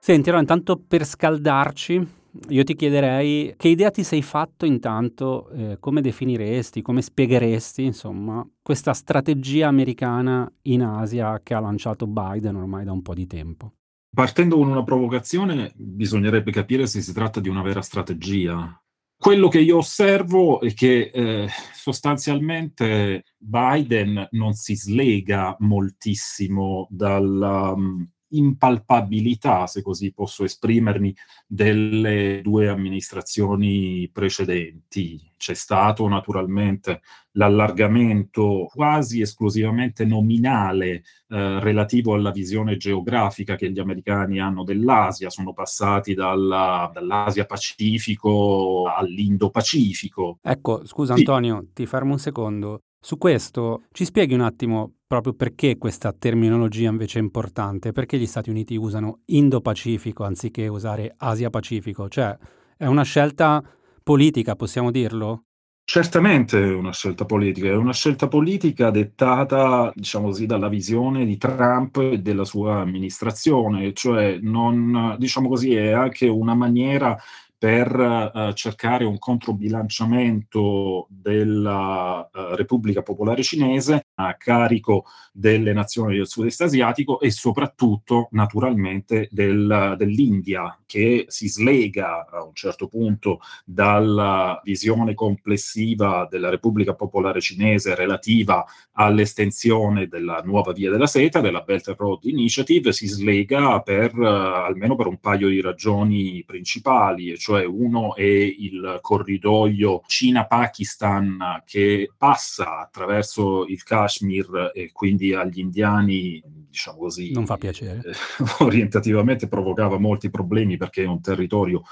Senti, 0.00 0.30
allora 0.30 0.40
intanto 0.40 0.82
per 0.84 1.04
scaldarci, 1.04 2.08
io 2.48 2.64
ti 2.64 2.74
chiederei 2.74 3.54
che 3.56 3.68
idea 3.68 3.92
ti 3.92 4.02
sei 4.02 4.20
fatto 4.20 4.66
intanto, 4.66 5.48
eh, 5.50 5.76
come 5.78 6.00
definiresti, 6.00 6.82
come 6.82 7.02
spiegheresti, 7.02 7.84
insomma, 7.84 8.44
questa 8.60 8.94
strategia 8.94 9.68
americana 9.68 10.52
in 10.62 10.82
Asia 10.82 11.38
che 11.40 11.54
ha 11.54 11.60
lanciato 11.60 12.08
Biden 12.08 12.56
ormai 12.56 12.84
da 12.84 12.90
un 12.90 13.02
po' 13.02 13.14
di 13.14 13.28
tempo? 13.28 13.74
Partendo 14.12 14.56
con 14.56 14.68
una 14.68 14.82
provocazione, 14.82 15.70
bisognerebbe 15.76 16.50
capire 16.50 16.88
se 16.88 17.00
si 17.00 17.12
tratta 17.12 17.38
di 17.38 17.48
una 17.48 17.62
vera 17.62 17.80
strategia. 17.80 18.81
Quello 19.22 19.46
che 19.46 19.60
io 19.60 19.76
osservo 19.76 20.58
è 20.58 20.74
che 20.74 21.12
eh, 21.14 21.48
sostanzialmente 21.72 23.22
Biden 23.38 24.26
non 24.32 24.52
si 24.54 24.74
slega 24.74 25.54
moltissimo 25.60 26.88
dalla, 26.90 27.70
um, 27.70 28.04
impalpabilità, 28.32 29.66
se 29.66 29.82
così 29.82 30.12
posso 30.12 30.44
esprimermi, 30.44 31.14
delle 31.46 32.40
due 32.42 32.68
amministrazioni 32.68 34.08
precedenti. 34.12 35.30
C'è 35.36 35.54
stato 35.54 36.06
naturalmente 36.06 37.00
l'allargamento 37.32 38.68
quasi 38.72 39.20
esclusivamente 39.20 40.04
nominale 40.04 41.02
eh, 41.28 41.60
relativo 41.60 42.14
alla 42.14 42.30
visione 42.30 42.76
geografica 42.76 43.56
che 43.56 43.70
gli 43.70 43.80
americani 43.80 44.38
hanno 44.38 44.62
dell'Asia, 44.62 45.30
sono 45.30 45.52
passati 45.52 46.14
dalla, 46.14 46.90
dall'Asia 46.92 47.44
Pacifico 47.44 48.84
all'Indo-Pacifico. 48.94 50.38
Ecco, 50.42 50.84
scusa 50.86 51.14
sì. 51.14 51.20
Antonio, 51.20 51.66
ti 51.72 51.86
fermo 51.86 52.12
un 52.12 52.18
secondo. 52.18 52.80
Su 53.04 53.18
questo 53.18 53.82
ci 53.90 54.04
spieghi 54.04 54.32
un 54.32 54.42
attimo 54.42 54.92
proprio 55.08 55.32
perché 55.32 55.76
questa 55.76 56.14
terminologia 56.16 56.88
invece 56.88 57.18
è 57.18 57.22
importante, 57.22 57.90
perché 57.90 58.16
gli 58.16 58.26
Stati 58.26 58.48
Uniti 58.48 58.76
usano 58.76 59.22
Indo-Pacifico 59.24 60.22
anziché 60.22 60.68
usare 60.68 61.12
Asia-Pacifico, 61.16 62.08
cioè 62.08 62.38
è 62.76 62.86
una 62.86 63.02
scelta 63.02 63.60
politica, 64.04 64.54
possiamo 64.54 64.92
dirlo? 64.92 65.46
Certamente 65.84 66.62
è 66.62 66.72
una 66.72 66.92
scelta 66.92 67.24
politica, 67.24 67.70
è 67.70 67.74
una 67.74 67.92
scelta 67.92 68.28
politica 68.28 68.90
dettata, 68.90 69.90
diciamo 69.92 70.26
così, 70.26 70.46
dalla 70.46 70.68
visione 70.68 71.24
di 71.24 71.36
Trump 71.38 71.96
e 71.96 72.18
della 72.18 72.44
sua 72.44 72.82
amministrazione, 72.82 73.92
cioè 73.94 74.38
non, 74.40 75.16
diciamo 75.18 75.48
così, 75.48 75.74
è 75.74 75.90
anche 75.90 76.28
una 76.28 76.54
maniera 76.54 77.18
per 77.62 77.96
uh, 77.96 78.52
cercare 78.54 79.04
un 79.04 79.18
controbilanciamento 79.18 81.06
della 81.08 82.28
uh, 82.32 82.56
Repubblica 82.56 83.02
Popolare 83.02 83.44
Cinese 83.44 84.01
a 84.14 84.34
carico 84.34 85.04
delle 85.32 85.72
nazioni 85.72 86.16
del 86.16 86.26
sud-est 86.26 86.60
asiatico 86.62 87.20
e 87.20 87.30
soprattutto 87.30 88.28
naturalmente 88.32 89.28
del, 89.30 89.94
dell'India 89.96 90.78
che 90.84 91.24
si 91.28 91.48
slega 91.48 92.26
a 92.30 92.44
un 92.44 92.54
certo 92.54 92.86
punto 92.86 93.40
dalla 93.64 94.60
visione 94.62 95.14
complessiva 95.14 96.26
della 96.30 96.50
Repubblica 96.50 96.94
Popolare 96.94 97.40
Cinese 97.40 97.94
relativa 97.94 98.64
all'estensione 98.92 100.06
della 100.06 100.42
nuova 100.44 100.72
via 100.72 100.90
della 100.90 101.06
seta, 101.06 101.40
della 101.40 101.62
Belt 101.62 101.88
and 101.88 101.96
Road 101.96 102.24
Initiative, 102.24 102.92
si 102.92 103.06
slega 103.06 103.80
per 103.80 104.14
uh, 104.16 104.24
almeno 104.24 104.94
per 104.94 105.06
un 105.06 105.18
paio 105.18 105.48
di 105.48 105.60
ragioni 105.60 106.42
principali, 106.46 107.38
cioè 107.38 107.64
uno 107.64 108.14
è 108.14 108.22
il 108.22 108.98
corridoio 109.00 110.02
Cina-Pakistan 110.06 111.62
che 111.64 112.10
passa 112.16 112.80
attraverso 112.80 113.64
il 113.66 113.82
Kashmir 114.02 114.72
e 114.74 114.90
quindi 114.92 115.34
agli 115.34 115.58
indiani, 115.58 116.42
diciamo 116.44 116.98
così, 116.98 117.32
non 117.32 117.46
fa 117.46 117.56
piacere. 117.56 118.02
orientativamente 118.60 119.48
provocava 119.48 119.98
molti 119.98 120.30
problemi 120.30 120.76
perché 120.76 121.04
è 121.04 121.06
un 121.06 121.20
territorio 121.20 121.82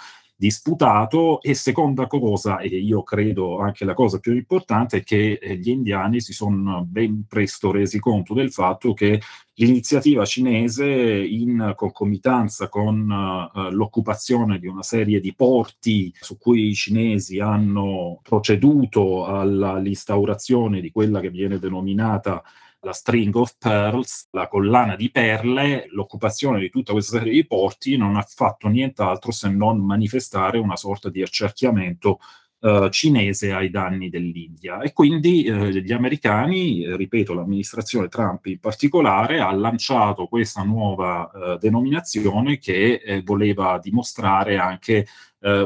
disputato 0.41 1.43
e 1.43 1.53
seconda 1.53 2.07
cosa, 2.07 2.61
e 2.61 2.69
io 2.69 3.03
credo 3.03 3.59
anche 3.59 3.85
la 3.85 3.93
cosa 3.93 4.19
più 4.21 4.35
importante, 4.35 4.97
è 4.97 5.03
che 5.03 5.33
eh, 5.33 5.57
gli 5.57 5.69
indiani 5.69 6.23
si 6.23 6.33
sono 6.33 6.83
ben 6.89 7.27
presto 7.29 7.71
resi 7.71 7.99
conto 7.99 8.33
del 8.33 8.51
fatto 8.51 8.95
che 8.95 9.21
l'iniziativa 9.53 10.25
cinese 10.25 10.87
in 10.87 11.75
concomitanza 11.77 12.71
con 12.71 13.11
uh, 13.11 13.71
l'occupazione 13.71 14.59
di 14.59 14.67
una 14.67 14.83
serie 14.83 15.21
di 15.21 15.35
porti 15.35 16.11
su 16.19 16.39
cui 16.39 16.69
i 16.69 16.75
cinesi 16.75 17.39
hanno 17.39 18.21
proceduto 18.23 19.27
all'instaurazione 19.27 20.81
di 20.81 20.91
quella 20.91 21.21
che 21.21 21.29
viene 21.29 21.59
denominata 21.59 22.43
la 22.81 22.93
string 22.93 23.35
of 23.35 23.57
pearls, 23.59 24.29
la 24.31 24.49
collana 24.49 24.97
di 24.97 25.11
perle, 25.11 25.87
l'occupazione 25.91 26.59
di 26.61 26.71
tutta 26.71 26.93
questa 26.93 27.19
serie 27.19 27.33
di 27.33 27.47
porti 27.47 27.97
non 27.97 28.17
ha 28.17 28.23
fatto 28.23 28.69
nient'altro 28.69 29.33
se 29.33 29.49
non 29.51 29.85
manifestare 29.85 30.59
una 30.59 30.77
sorta 30.77 31.09
di 31.11 31.23
accerchiamento 31.23 32.19
Uh, 32.63 32.91
cinese 32.91 33.53
ai 33.55 33.71
danni 33.71 34.11
dell'India. 34.11 34.83
E 34.83 34.93
quindi 34.93 35.49
uh, 35.49 35.69
gli 35.69 35.93
americani, 35.93 36.85
eh, 36.85 36.95
ripeto, 36.95 37.33
l'amministrazione 37.33 38.09
Trump 38.09 38.45
in 38.45 38.59
particolare, 38.61 39.41
ha 39.41 39.51
lanciato 39.51 40.27
questa 40.27 40.63
nuova 40.63 41.31
uh, 41.33 41.57
denominazione 41.57 42.59
che 42.59 43.01
eh, 43.03 43.23
voleva 43.23 43.79
dimostrare 43.83 44.59
anche 44.59 45.07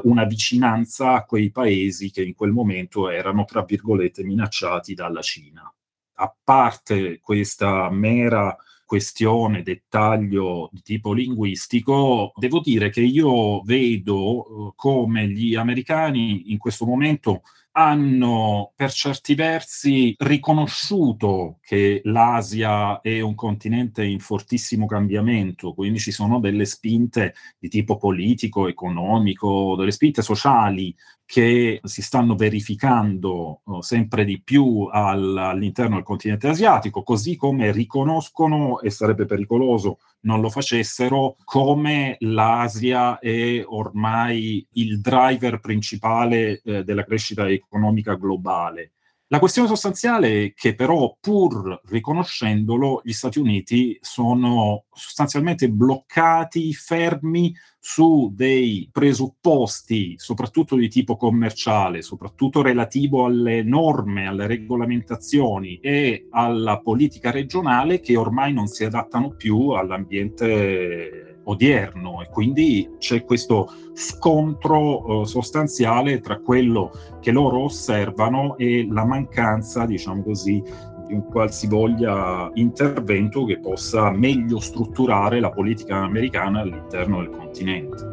una 0.04 0.22
vicinanza 0.22 1.14
a 1.14 1.24
quei 1.24 1.50
paesi 1.50 2.12
che 2.12 2.22
in 2.22 2.34
quel 2.36 2.52
momento 2.52 3.10
erano, 3.10 3.44
tra 3.44 3.64
virgolette, 3.64 4.22
minacciati 4.22 4.94
dalla 4.94 5.20
Cina 5.20 5.68
a 6.14 6.34
parte 6.42 7.20
questa 7.20 7.90
mera 7.90 8.56
questione, 8.84 9.62
dettaglio 9.62 10.68
di 10.70 10.82
tipo 10.82 11.12
linguistico, 11.12 12.32
devo 12.36 12.60
dire 12.60 12.90
che 12.90 13.00
io 13.00 13.62
vedo 13.62 14.68
eh, 14.68 14.72
come 14.76 15.26
gli 15.28 15.54
americani 15.54 16.52
in 16.52 16.58
questo 16.58 16.84
momento 16.84 17.42
hanno 17.76 18.72
per 18.76 18.92
certi 18.92 19.34
versi 19.34 20.14
riconosciuto 20.18 21.58
che 21.60 22.02
l'Asia 22.04 23.00
è 23.00 23.20
un 23.20 23.34
continente 23.34 24.04
in 24.04 24.20
fortissimo 24.20 24.86
cambiamento, 24.86 25.74
quindi 25.74 25.98
ci 25.98 26.12
sono 26.12 26.38
delle 26.38 26.66
spinte 26.66 27.34
di 27.58 27.68
tipo 27.68 27.96
politico, 27.96 28.68
economico, 28.68 29.74
delle 29.76 29.90
spinte 29.90 30.22
sociali 30.22 30.94
che 31.26 31.80
si 31.84 32.02
stanno 32.02 32.34
verificando 32.34 33.60
uh, 33.64 33.80
sempre 33.80 34.24
di 34.24 34.40
più 34.42 34.88
al, 34.90 35.36
all'interno 35.36 35.96
del 35.96 36.04
continente 36.04 36.48
asiatico, 36.48 37.02
così 37.02 37.36
come 37.36 37.72
riconoscono, 37.72 38.80
e 38.80 38.90
sarebbe 38.90 39.24
pericoloso 39.24 39.98
non 40.24 40.40
lo 40.40 40.50
facessero, 40.50 41.36
come 41.44 42.16
l'Asia 42.20 43.18
è 43.18 43.62
ormai 43.64 44.66
il 44.72 45.00
driver 45.00 45.60
principale 45.60 46.60
eh, 46.62 46.84
della 46.84 47.04
crescita 47.04 47.48
economica 47.48 48.14
globale. 48.14 48.92
La 49.28 49.38
questione 49.38 49.68
sostanziale 49.68 50.44
è 50.44 50.54
che 50.54 50.74
però, 50.74 51.16
pur 51.18 51.80
riconoscendolo, 51.86 53.00
gli 53.02 53.12
Stati 53.12 53.38
Uniti 53.38 53.96
sono 54.02 54.84
sostanzialmente 54.92 55.70
bloccati, 55.70 56.74
fermi 56.74 57.54
su 57.80 58.30
dei 58.34 58.88
presupposti, 58.92 60.14
soprattutto 60.18 60.76
di 60.76 60.88
tipo 60.88 61.16
commerciale, 61.16 62.02
soprattutto 62.02 62.60
relativo 62.60 63.24
alle 63.24 63.62
norme, 63.62 64.26
alle 64.26 64.46
regolamentazioni 64.46 65.78
e 65.80 66.28
alla 66.30 66.80
politica 66.80 67.30
regionale 67.30 68.00
che 68.00 68.16
ormai 68.16 68.52
non 68.52 68.66
si 68.66 68.84
adattano 68.84 69.30
più 69.30 69.70
all'ambiente 69.70 71.33
odierno 71.44 72.22
e 72.22 72.28
quindi 72.30 72.96
c'è 72.98 73.24
questo 73.24 73.70
scontro 73.92 75.22
eh, 75.22 75.26
sostanziale 75.26 76.20
tra 76.20 76.38
quello 76.38 76.90
che 77.20 77.30
loro 77.30 77.64
osservano 77.64 78.56
e 78.56 78.86
la 78.90 79.04
mancanza, 79.04 79.86
diciamo 79.86 80.22
così, 80.22 80.62
di 81.06 81.14
un 81.14 81.26
qualsivoglia 81.26 82.50
intervento 82.54 83.44
che 83.44 83.58
possa 83.58 84.10
meglio 84.10 84.58
strutturare 84.58 85.40
la 85.40 85.50
politica 85.50 85.96
americana 85.96 86.60
all'interno 86.60 87.18
del 87.18 87.30
continente. 87.30 88.12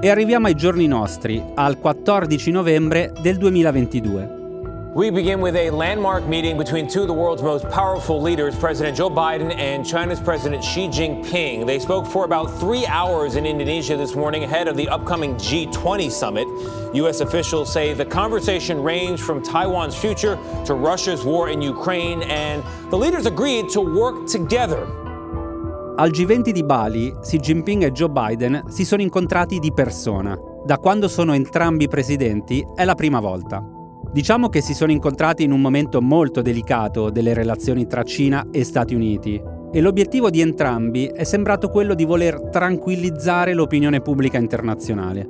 E 0.00 0.08
arriviamo 0.10 0.46
ai 0.46 0.54
giorni 0.54 0.86
nostri, 0.86 1.42
al 1.54 1.78
14 1.78 2.52
novembre 2.52 3.12
del 3.20 3.36
2022. 3.36 4.37
We 4.98 5.10
begin 5.10 5.40
with 5.40 5.54
a 5.54 5.70
landmark 5.70 6.26
meeting 6.26 6.58
between 6.58 6.88
two 6.88 7.02
of 7.02 7.06
the 7.06 7.14
world's 7.14 7.40
most 7.40 7.70
powerful 7.70 8.20
leaders, 8.20 8.56
President 8.56 8.96
Joe 8.96 9.08
Biden 9.08 9.54
and 9.54 9.86
China's 9.86 10.18
President 10.18 10.64
Xi 10.64 10.88
Jinping. 10.88 11.68
They 11.68 11.78
spoke 11.78 12.04
for 12.04 12.24
about 12.24 12.46
three 12.58 12.84
hours 12.84 13.36
in 13.36 13.46
Indonesia 13.46 13.96
this 13.96 14.16
morning 14.16 14.42
ahead 14.42 14.66
of 14.66 14.76
the 14.76 14.88
upcoming 14.88 15.36
G20 15.36 16.10
summit. 16.10 16.48
U.S. 16.94 17.20
officials 17.20 17.72
say 17.72 17.94
the 17.94 18.04
conversation 18.04 18.82
ranged 18.82 19.22
from 19.22 19.40
Taiwan's 19.40 19.94
future 19.94 20.36
to 20.66 20.74
Russia's 20.74 21.22
war 21.22 21.48
in 21.48 21.62
Ukraine, 21.62 22.24
and 22.24 22.64
the 22.90 22.98
leaders 22.98 23.24
agreed 23.24 23.68
to 23.68 23.80
work 23.80 24.26
together. 24.26 24.82
Al 25.98 26.10
G20 26.10 26.50
di 26.50 26.64
Bali, 26.64 27.14
Xi 27.22 27.38
Jinping 27.38 27.84
e 27.84 27.92
Joe 27.92 28.08
Biden 28.08 28.64
si 28.66 28.84
sono 28.84 29.02
incontrati 29.02 29.60
di 29.60 29.72
persona. 29.72 30.36
Da 30.66 30.78
quando 30.78 31.06
sono 31.06 31.34
entrambi 31.34 31.86
presidenti 31.86 32.66
è 32.74 32.84
la 32.84 32.96
prima 32.96 33.20
volta. 33.20 33.77
Diciamo 34.10 34.48
che 34.48 34.62
si 34.62 34.72
sono 34.72 34.90
incontrati 34.90 35.42
in 35.42 35.52
un 35.52 35.60
momento 35.60 36.00
molto 36.00 36.40
delicato 36.40 37.10
delle 37.10 37.34
relazioni 37.34 37.86
tra 37.86 38.02
Cina 38.02 38.46
e 38.50 38.64
Stati 38.64 38.94
Uniti. 38.94 39.56
e 39.70 39.80
l'obiettivo 39.82 40.30
di 40.30 40.40
entrambi 40.40 41.06
è 41.06 41.24
sembrato 41.24 41.68
quello 41.68 41.94
di 41.94 42.04
voler 42.04 42.48
tranquillizzare 42.48 43.52
l'opinione 43.52 44.00
pubblica 44.00 44.38
internazionale. 44.38 45.28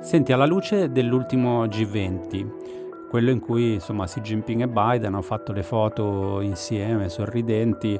Senti, 0.00 0.32
alla 0.32 0.44
luce 0.44 0.90
dell'ultimo 0.90 1.64
G20, 1.66 3.08
quello 3.08 3.30
in 3.30 3.38
cui 3.38 3.74
insomma 3.74 4.06
Xi 4.06 4.20
Jinping 4.20 4.62
e 4.62 4.68
Biden 4.68 5.12
hanno 5.12 5.22
fatto 5.22 5.52
le 5.52 5.62
foto 5.62 6.40
insieme, 6.40 7.08
sorridenti, 7.08 7.98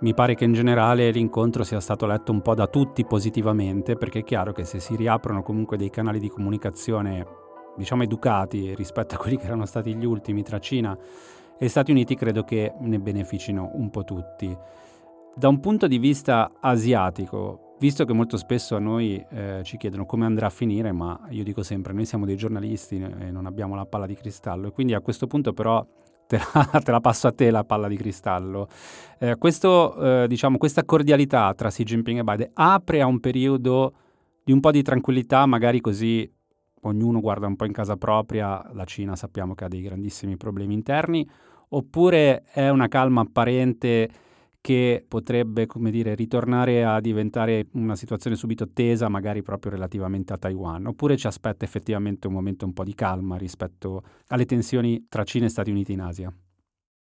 mi 0.00 0.12
pare 0.12 0.34
che 0.34 0.44
in 0.44 0.52
generale 0.52 1.10
l'incontro 1.10 1.62
sia 1.64 1.80
stato 1.80 2.04
letto 2.06 2.32
un 2.32 2.42
po' 2.42 2.54
da 2.54 2.66
tutti 2.66 3.04
positivamente, 3.04 3.96
perché 3.96 4.20
è 4.20 4.24
chiaro 4.24 4.52
che 4.52 4.64
se 4.64 4.80
si 4.80 4.96
riaprono 4.96 5.42
comunque 5.42 5.76
dei 5.76 5.90
canali 5.90 6.18
di 6.18 6.28
comunicazione, 6.28 7.24
diciamo 7.78 8.02
educati 8.02 8.74
rispetto 8.74 9.14
a 9.14 9.18
quelli 9.18 9.38
che 9.38 9.44
erano 9.44 9.64
stati 9.64 9.94
gli 9.94 10.04
ultimi 10.04 10.42
tra 10.42 10.58
Cina 10.58 10.98
e 11.56 11.68
Stati 11.68 11.90
Uniti, 11.90 12.14
credo 12.14 12.44
che 12.44 12.74
ne 12.80 12.98
beneficino 12.98 13.70
un 13.74 13.88
po' 13.90 14.04
tutti. 14.04 14.54
Da 15.34 15.48
un 15.48 15.60
punto 15.60 15.86
di 15.86 15.98
vista 15.98 16.52
asiatico, 16.60 17.76
visto 17.78 18.04
che 18.04 18.12
molto 18.12 18.36
spesso 18.36 18.76
a 18.76 18.80
noi 18.80 19.24
eh, 19.30 19.60
ci 19.62 19.76
chiedono 19.76 20.04
come 20.04 20.26
andrà 20.26 20.46
a 20.46 20.50
finire, 20.50 20.92
ma 20.92 21.18
io 21.30 21.44
dico 21.44 21.62
sempre, 21.62 21.92
noi 21.92 22.04
siamo 22.04 22.26
dei 22.26 22.36
giornalisti 22.36 23.00
e 23.00 23.30
non 23.30 23.46
abbiamo 23.46 23.74
la 23.74 23.86
palla 23.86 24.06
di 24.06 24.14
cristallo, 24.14 24.68
e 24.68 24.72
quindi 24.72 24.94
a 24.94 25.00
questo 25.00 25.26
punto 25.26 25.52
però 25.52 25.84
te 26.26 26.38
la, 26.38 26.80
te 26.82 26.90
la, 26.90 27.00
passo 27.00 27.26
a 27.26 27.32
te 27.32 27.50
la 27.50 27.64
palla 27.64 27.88
di 27.88 27.96
cristallo. 27.96 28.68
Eh, 29.18 29.36
questo, 29.36 30.22
eh, 30.22 30.28
diciamo, 30.28 30.58
questa 30.58 30.84
cordialità 30.84 31.52
tra 31.54 31.70
Xi 31.70 31.82
Jinping 31.84 32.18
e 32.18 32.24
Biden 32.24 32.50
apre 32.54 33.00
a 33.00 33.06
un 33.06 33.18
periodo 33.20 33.94
di 34.44 34.52
un 34.52 34.60
po' 34.60 34.70
di 34.70 34.82
tranquillità, 34.82 35.44
magari 35.46 35.80
così 35.80 36.30
ognuno 36.82 37.20
guarda 37.20 37.46
un 37.46 37.56
po' 37.56 37.64
in 37.64 37.72
casa 37.72 37.96
propria, 37.96 38.62
la 38.72 38.84
Cina 38.84 39.16
sappiamo 39.16 39.54
che 39.54 39.64
ha 39.64 39.68
dei 39.68 39.82
grandissimi 39.82 40.36
problemi 40.36 40.74
interni, 40.74 41.28
oppure 41.70 42.44
è 42.44 42.68
una 42.68 42.88
calma 42.88 43.22
apparente 43.22 44.08
che 44.60 45.04
potrebbe, 45.06 45.66
come 45.66 45.90
dire, 45.90 46.14
ritornare 46.14 46.84
a 46.84 47.00
diventare 47.00 47.68
una 47.72 47.96
situazione 47.96 48.36
subito 48.36 48.68
tesa, 48.70 49.08
magari 49.08 49.42
proprio 49.42 49.72
relativamente 49.72 50.32
a 50.32 50.36
Taiwan, 50.36 50.86
oppure 50.86 51.16
ci 51.16 51.26
aspetta 51.26 51.64
effettivamente 51.64 52.26
un 52.26 52.34
momento 52.34 52.64
un 52.66 52.72
po' 52.72 52.84
di 52.84 52.94
calma 52.94 53.36
rispetto 53.36 54.02
alle 54.28 54.44
tensioni 54.44 55.06
tra 55.08 55.24
Cina 55.24 55.46
e 55.46 55.48
Stati 55.48 55.70
Uniti 55.70 55.92
in 55.92 56.00
Asia? 56.00 56.32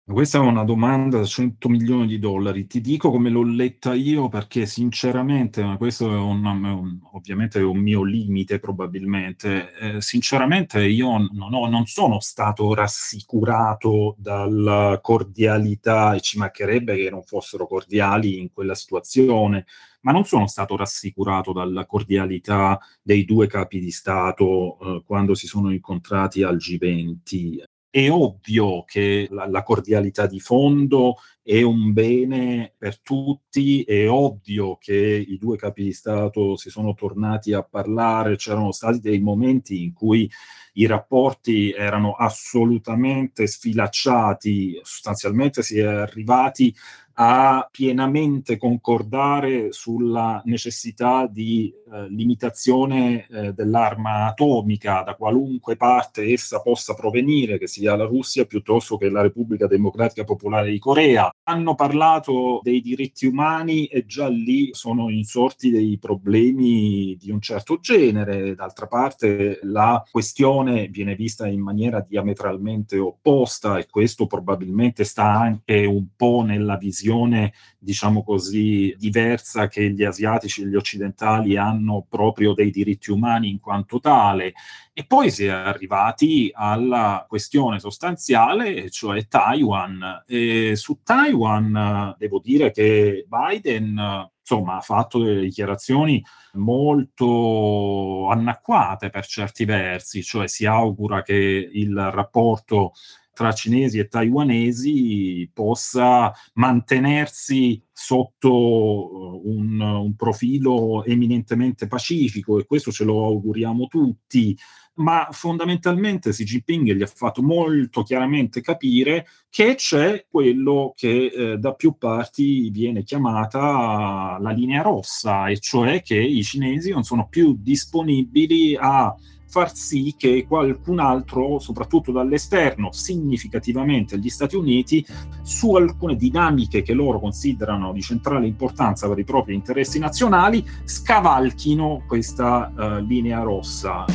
Questa 0.09 0.37
è 0.37 0.41
una 0.41 0.63
domanda 0.63 1.17
da 1.17 1.25
100 1.25 1.67
milioni 1.67 2.07
di 2.07 2.17
dollari. 2.17 2.65
Ti 2.65 2.79
dico 2.79 3.11
come 3.11 3.29
l'ho 3.29 3.43
letta 3.43 3.93
io 3.93 4.29
perché 4.29 4.65
sinceramente, 4.65 5.75
questo 5.77 6.09
è 6.09 6.17
un, 6.17 6.45
un, 6.45 6.99
ovviamente 7.11 7.59
un 7.59 7.77
mio 7.77 8.03
limite 8.03 8.59
probabilmente, 8.59 9.73
eh, 9.73 10.01
sinceramente 10.01 10.81
io 10.85 11.17
non, 11.33 11.53
ho, 11.53 11.67
non, 11.67 11.85
sono 11.87 12.21
stato 12.21 12.73
rassicurato 12.73 14.15
dalla 14.17 14.97
cordialità 15.01 16.13
e 16.15 16.21
ci 16.21 16.37
mancherebbe 16.37 16.95
che 16.95 17.09
non 17.09 17.23
fossero 17.23 17.67
cordiali 17.67 18.39
in 18.39 18.49
quella 18.53 18.75
situazione, 18.75 19.65
ma 20.01 20.13
non 20.13 20.23
sono 20.23 20.47
stato 20.47 20.77
rassicurato 20.77 21.51
dalla 21.51 21.85
cordialità 21.85 22.79
dei 23.01 23.25
due 23.25 23.47
capi 23.47 23.79
di 23.79 23.91
Stato 23.91 24.77
eh, 24.79 25.03
quando 25.05 25.35
si 25.35 25.47
sono 25.47 25.69
incontrati 25.69 26.43
al 26.43 26.55
G20. 26.55 27.75
È 27.97 28.11
ovvio 28.11 28.83
che 28.83 29.27
la, 29.31 29.47
la, 29.47 29.63
cordialità 29.63 30.27
di 30.27 30.39
fondo 30.39 31.15
è 31.41 31.63
un 31.63 31.93
bene 31.93 32.75
per 32.77 33.01
tutti, 33.01 33.81
è 33.81 34.07
ovvio 34.07 34.77
che 34.77 34.93
i 35.27 35.35
due 35.39 35.57
capi 35.57 35.85
di 35.85 35.93
Stato 35.93 36.57
si 36.57 36.69
sono 36.69 36.93
tornati 36.93 37.53
a 37.53 37.63
parlare, 37.63 38.35
c'erano 38.35 38.71
stati 38.71 38.99
dei 38.99 39.19
momenti 39.19 39.81
in 39.81 39.93
cui 39.93 40.29
i 40.73 40.85
rapporti 40.85 41.71
erano 41.71 42.13
assolutamente 42.13 43.47
sfilacciati, 43.47 44.79
sostanzialmente 44.83 45.63
si 45.63 45.79
è 45.79 45.85
arrivati 45.85 46.71
a 47.13 47.67
pienamente 47.71 48.57
concordare 48.57 49.71
sulla 49.71 50.39
necessità 50.45 51.25
di 51.25 51.73
eh, 51.91 52.07
limitazione 52.09 53.25
eh, 53.29 53.53
dell'arma 53.53 54.27
atomica 54.27 55.01
da 55.03 55.15
qualunque 55.15 55.75
parte 55.75 56.31
essa 56.31 56.61
possa 56.61 56.93
provenire, 56.93 57.57
che 57.57 57.67
sia 57.67 57.95
la 57.95 58.05
Russia 58.05 58.45
piuttosto 58.45 58.97
che 58.97 59.09
la 59.09 59.21
Repubblica 59.21 59.67
Democratica 59.67 60.23
Popolare 60.23 60.71
di 60.71 60.79
Corea. 60.79 61.29
Hanno 61.43 61.75
parlato 61.75 62.59
dei 62.63 62.81
diritti 62.81 63.25
umani 63.25 63.85
e 63.85 64.05
già 64.05 64.27
lì 64.27 64.69
sono 64.73 65.09
insorti 65.09 65.71
dei 65.71 65.97
problemi 65.97 67.15
di 67.17 67.31
un 67.31 67.39
certo 67.39 67.79
genere. 67.79 68.53
D'altra 68.55 68.87
parte 68.87 69.59
la 69.63 70.03
questione 70.09 70.87
viene 70.87 71.15
vista 71.15 71.47
in 71.47 71.61
maniera 71.61 72.05
diametralmente 72.07 72.97
opposta 72.97 73.77
e 73.77 73.87
questo 73.89 74.27
probabilmente 74.27 75.03
sta 75.03 75.31
anche 75.31 75.85
un 75.85 76.07
po' 76.15 76.43
nella 76.45 76.75
visione 76.75 76.85
visione, 76.87 77.53
diciamo 77.79 78.23
così, 78.23 78.95
diversa 78.97 79.67
che 79.67 79.91
gli 79.91 80.03
asiatici 80.03 80.61
e 80.61 80.67
gli 80.67 80.75
occidentali 80.75 81.57
hanno 81.57 82.05
proprio 82.09 82.53
dei 82.53 82.71
diritti 82.71 83.11
umani 83.11 83.49
in 83.49 83.59
quanto 83.59 83.99
tale. 83.99 84.53
E 84.93 85.05
poi 85.05 85.29
si 85.29 85.45
è 85.45 85.49
arrivati 85.49 86.51
alla 86.53 87.25
questione 87.27 87.79
sostanziale, 87.79 88.89
cioè 88.89 89.27
Taiwan. 89.27 90.23
E 90.25 90.75
su 90.75 90.99
Taiwan 91.03 92.15
devo 92.17 92.39
dire 92.39 92.71
che 92.71 93.25
Biden 93.27 94.29
insomma, 94.39 94.77
ha 94.77 94.81
fatto 94.81 95.21
delle 95.21 95.41
dichiarazioni 95.41 96.23
molto 96.53 98.29
anacquate 98.29 99.09
per 99.09 99.25
certi 99.25 99.65
versi, 99.65 100.23
cioè 100.23 100.47
si 100.47 100.65
augura 100.65 101.21
che 101.21 101.69
il 101.71 101.93
rapporto 102.11 102.93
tra 103.37 103.51
cinesi 103.51 103.99
e 103.99 104.07
taiwanesi 104.07 105.47
possa 105.53 106.33
mantenersi 106.53 107.79
sotto 107.93 108.49
uh, 108.49 109.41
un, 109.45 109.79
un, 109.79 110.15
profilo 110.15 111.05
eminentemente 111.05 111.85
pacifico 111.85 112.57
e 112.57 112.65
questo 112.65 112.91
ce 112.91 113.03
lo 113.03 113.25
auguriamo 113.25 113.85
tutti, 113.85 114.57
ma 114.95 115.27
fondamentalmente 115.29 116.31
Xi 116.31 116.43
Jinping 116.45 116.93
gli 116.93 117.03
ha 117.03 117.05
fatto 117.05 117.43
molto 117.43 118.01
chiaramente 118.01 118.59
capire 118.59 119.27
che 119.51 119.75
c'è 119.75 120.25
quello 120.27 120.93
che 120.95 121.25
eh, 121.25 121.57
da 121.59 121.75
più 121.75 121.95
parti 121.95 122.71
viene 122.71 123.03
chiamata 123.03 124.39
la 124.41 124.49
linea 124.49 124.81
rossa, 124.81 125.47
e 125.47 125.59
cioè 125.59 126.01
che 126.01 126.17
i 126.17 126.41
cinesi 126.41 126.89
non 126.89 127.03
sono 127.03 127.27
più 127.27 127.55
disponibili 127.55 128.75
a 128.75 129.15
far 129.47 129.75
sì 129.75 130.13
che 130.17 130.45
qualcun 130.47 130.99
altro, 130.99 131.59
soprattutto 131.59 132.11
dall'esterno, 132.11 132.91
significativamente 132.91 134.19
gli 134.19 134.29
Stati 134.29 134.55
Uniti, 134.55 135.05
su 135.41 135.73
alcune 135.75 136.15
dinamiche 136.15 136.81
che 136.81 136.93
loro 136.93 137.19
considerano 137.19 137.93
di 137.93 138.01
centrale 138.01 138.45
importanza 138.45 139.07
per 139.07 139.19
i 139.19 139.23
propri 139.23 139.53
interessi 139.55 139.99
nazionali, 139.99 140.65
scavalchino 140.83 142.03
questa 142.07 142.71
uh, 142.75 143.05
linea 143.05 143.41
rossa. 143.41 144.05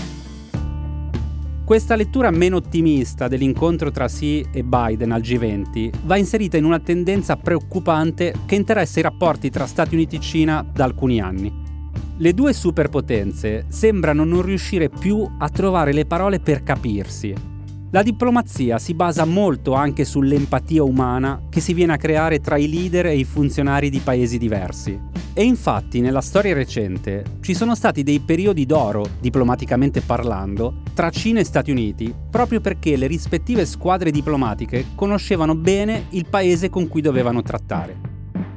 Questa 1.64 1.94
lettura 1.94 2.30
meno 2.30 2.56
ottimista 2.56 3.28
dell'incontro 3.28 3.90
tra 3.90 4.06
Xi 4.06 4.46
e 4.52 4.62
Biden 4.62 5.12
al 5.12 5.22
G20 5.22 5.90
va 6.04 6.16
inserita 6.16 6.56
in 6.56 6.64
una 6.64 6.80
tendenza 6.80 7.36
preoccupante 7.36 8.34
che 8.44 8.56
interessa 8.56 8.98
i 8.98 9.02
rapporti 9.02 9.48
tra 9.48 9.66
Stati 9.66 9.94
Uniti 9.94 10.16
e 10.16 10.20
Cina 10.20 10.62
da 10.70 10.84
alcuni 10.84 11.20
anni. 11.20 11.61
Le 12.18 12.34
due 12.34 12.52
superpotenze 12.52 13.64
sembrano 13.68 14.24
non 14.24 14.42
riuscire 14.42 14.90
più 14.90 15.26
a 15.38 15.48
trovare 15.48 15.92
le 15.92 16.04
parole 16.04 16.40
per 16.40 16.62
capirsi. 16.62 17.34
La 17.90 18.02
diplomazia 18.02 18.78
si 18.78 18.94
basa 18.94 19.24
molto 19.24 19.72
anche 19.72 20.04
sull'empatia 20.04 20.82
umana 20.82 21.42
che 21.48 21.60
si 21.60 21.74
viene 21.74 21.94
a 21.94 21.96
creare 21.96 22.40
tra 22.40 22.56
i 22.56 22.68
leader 22.68 23.06
e 23.06 23.16
i 23.16 23.24
funzionari 23.24 23.90
di 23.90 23.98
paesi 23.98 24.38
diversi. 24.38 24.98
E 25.34 25.42
infatti 25.42 26.00
nella 26.00 26.20
storia 26.20 26.54
recente 26.54 27.38
ci 27.40 27.54
sono 27.54 27.74
stati 27.74 28.02
dei 28.02 28.20
periodi 28.20 28.66
d'oro, 28.66 29.06
diplomaticamente 29.18 30.02
parlando, 30.02 30.82
tra 30.94 31.10
Cina 31.10 31.40
e 31.40 31.44
Stati 31.44 31.70
Uniti, 31.70 32.14
proprio 32.30 32.60
perché 32.60 32.96
le 32.96 33.06
rispettive 33.06 33.64
squadre 33.64 34.10
diplomatiche 34.10 34.88
conoscevano 34.94 35.54
bene 35.54 36.06
il 36.10 36.26
paese 36.28 36.68
con 36.68 36.88
cui 36.88 37.00
dovevano 37.00 37.42
trattare. 37.42 38.11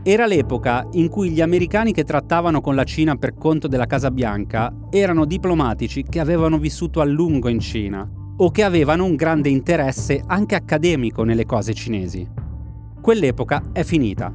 Era 0.07 0.27
l'epoca 0.27 0.87
in 0.91 1.09
cui 1.09 1.31
gli 1.31 1.41
americani 1.41 1.91
che 1.91 2.03
trattavano 2.03 2.61
con 2.61 2.75
la 2.75 2.83
Cina 2.83 3.15
per 3.15 3.33
conto 3.33 3.67
della 3.67 3.87
Casa 3.87 4.11
Bianca 4.11 4.71
erano 4.91 5.25
diplomatici 5.25 6.03
che 6.03 6.19
avevano 6.19 6.59
vissuto 6.59 7.01
a 7.01 7.05
lungo 7.05 7.49
in 7.49 7.57
Cina 7.57 8.07
o 8.37 8.51
che 8.51 8.61
avevano 8.61 9.05
un 9.05 9.15
grande 9.15 9.49
interesse 9.49 10.21
anche 10.27 10.53
accademico 10.53 11.23
nelle 11.23 11.47
cose 11.47 11.73
cinesi. 11.73 12.29
Quell'epoca 13.01 13.71
è 13.73 13.81
finita. 13.81 14.31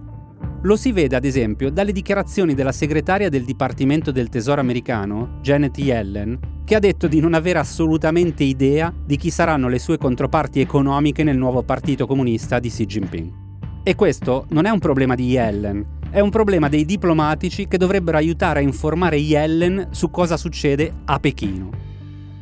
Lo 0.63 0.75
si 0.75 0.91
vede 0.91 1.15
ad 1.15 1.25
esempio 1.25 1.71
dalle 1.71 1.93
dichiarazioni 1.93 2.55
della 2.55 2.73
segretaria 2.73 3.29
del 3.29 3.45
Dipartimento 3.45 4.11
del 4.11 4.29
Tesoro 4.29 4.61
americano, 4.61 5.39
Janet 5.41 5.79
Yellen, 5.79 6.65
che 6.65 6.75
ha 6.75 6.81
detto 6.81 7.07
di 7.07 7.21
non 7.21 7.33
avere 7.33 7.61
assolutamente 7.61 8.43
idea 8.43 8.93
di 9.07 9.17
chi 9.17 9.31
saranno 9.31 9.69
le 9.69 9.79
sue 9.79 9.99
controparti 9.99 10.59
economiche 10.59 11.23
nel 11.23 11.39
nuovo 11.39 11.63
Partito 11.63 12.09
Comunista 12.09 12.59
di 12.59 12.71
Xi 12.71 12.87
Jinping. 12.87 13.40
E 13.83 13.95
questo 13.95 14.45
non 14.51 14.67
è 14.67 14.71
un 14.71 14.79
problema 14.79 15.15
di 15.15 15.25
Yellen, 15.29 15.85
è 16.11 16.21
un 16.21 16.29
problema 16.29 16.69
dei 16.69 16.85
diplomatici 16.85 17.67
che 17.67 17.79
dovrebbero 17.79 18.19
aiutare 18.19 18.59
a 18.59 18.63
informare 18.63 19.17
Yellen 19.17 19.89
su 19.91 20.11
cosa 20.11 20.37
succede 20.37 20.93
a 21.07 21.19
Pechino. 21.19 21.71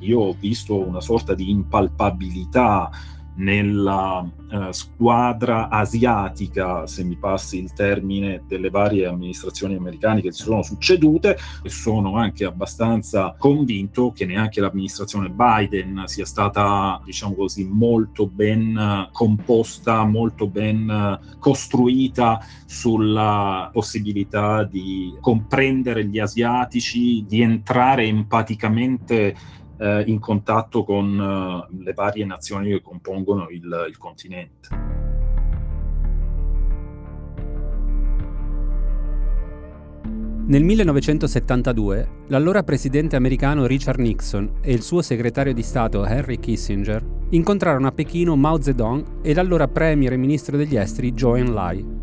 Io 0.01 0.19
ho 0.19 0.37
visto 0.37 0.77
una 0.77 1.01
sorta 1.01 1.35
di 1.35 1.49
impalpabilità 1.49 2.91
nella 3.39 4.29
eh, 4.51 4.73
squadra 4.73 5.69
asiatica, 5.69 6.87
se 6.87 7.05
mi 7.05 7.17
passi 7.17 7.59
il 7.59 7.73
termine, 7.73 8.43
delle 8.47 8.71
varie 8.71 9.07
amministrazioni 9.07 9.75
americane 9.75 10.21
che 10.21 10.33
si 10.33 10.43
sono 10.43 10.63
succedute 10.63 11.37
e 11.63 11.69
sono 11.69 12.17
anche 12.17 12.45
abbastanza 12.45 13.35
convinto 13.39 14.13
che 14.13 14.27
neanche 14.27 14.61
l'amministrazione 14.61 15.31
Biden 15.31 16.05
sia 16.07 16.25
stata, 16.25 17.01
diciamo 17.05 17.35
così, 17.35 17.65
molto 17.65 18.27
ben 18.27 19.09
composta, 19.13 20.05
molto 20.05 20.49
ben 20.49 21.37
costruita 21.39 22.41
sulla 22.67 23.71
possibilità 23.73 24.65
di 24.65 25.15
comprendere 25.21 26.07
gli 26.07 26.19
asiatici, 26.19 27.25
di 27.27 27.43
entrare 27.43 28.05
empaticamente 28.05 29.35
eh, 29.79 30.03
in 30.07 30.19
contatto 30.19 30.85
con 30.85 31.69
eh, 31.71 31.83
le 31.83 31.93
varie 31.93 32.25
nazioni 32.25 32.71
che 32.71 32.83
compongono 32.83 33.49
il, 33.49 33.87
il 33.89 33.97
continente. 33.99 34.89
Nel 40.49 40.65
1972, 40.65 42.09
l'allora 42.29 42.63
presidente 42.63 43.17
americano 43.17 43.67
Richard 43.67 43.99
Nixon 43.99 44.61
e 44.63 44.73
il 44.73 44.81
suo 44.81 45.03
segretario 45.03 45.53
di 45.53 45.63
Stato 45.63 46.07
Henry 46.07 46.39
Kissinger 46.39 47.05
incontrarono 47.31 47.87
a 47.87 47.93
Pechino 47.93 48.35
Mao 48.35 48.59
Zedong 48.59 49.21
e 49.21 49.35
l'allora 49.35 49.69
premier 49.69 50.15
e 50.15 50.17
ministro 50.17 50.57
degli 50.57 50.77
esteri 50.77 51.13
Zhou 51.15 51.35
Enlai. 51.35 51.98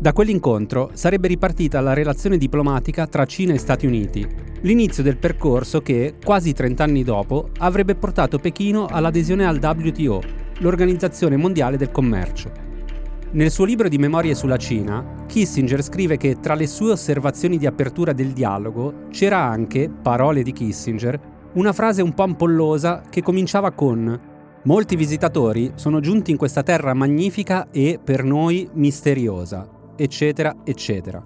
Da 0.00 0.14
quell'incontro 0.14 0.92
sarebbe 0.94 1.28
ripartita 1.28 1.78
la 1.82 1.92
relazione 1.92 2.38
diplomatica 2.38 3.06
tra 3.06 3.26
Cina 3.26 3.52
e 3.52 3.58
Stati 3.58 3.84
Uniti, 3.84 4.26
l'inizio 4.62 5.02
del 5.02 5.18
percorso 5.18 5.82
che, 5.82 6.14
quasi 6.24 6.54
30 6.54 6.82
anni 6.82 7.04
dopo, 7.04 7.50
avrebbe 7.58 7.94
portato 7.94 8.38
Pechino 8.38 8.86
all'adesione 8.86 9.44
al 9.44 9.58
WTO, 9.58 10.22
l'Organizzazione 10.60 11.36
Mondiale 11.36 11.76
del 11.76 11.90
Commercio. 11.90 12.50
Nel 13.32 13.50
suo 13.50 13.66
libro 13.66 13.88
di 13.90 13.98
memorie 13.98 14.34
sulla 14.34 14.56
Cina, 14.56 15.24
Kissinger 15.26 15.82
scrive 15.82 16.16
che 16.16 16.40
tra 16.40 16.54
le 16.54 16.66
sue 16.66 16.92
osservazioni 16.92 17.58
di 17.58 17.66
apertura 17.66 18.14
del 18.14 18.32
dialogo 18.32 19.08
c'era 19.10 19.36
anche, 19.36 19.90
parole 19.90 20.42
di 20.42 20.52
Kissinger, 20.52 21.20
una 21.52 21.74
frase 21.74 22.00
un 22.00 22.14
po' 22.14 22.22
ampollosa 22.22 23.02
che 23.10 23.20
cominciava 23.20 23.70
con 23.72 24.28
Molti 24.62 24.94
visitatori 24.94 25.72
sono 25.74 26.00
giunti 26.00 26.30
in 26.30 26.36
questa 26.36 26.62
terra 26.62 26.92
magnifica 26.92 27.70
e, 27.70 27.98
per 28.02 28.24
noi, 28.24 28.68
misteriosa, 28.74 29.66
eccetera, 30.02 30.56
eccetera. 30.64 31.22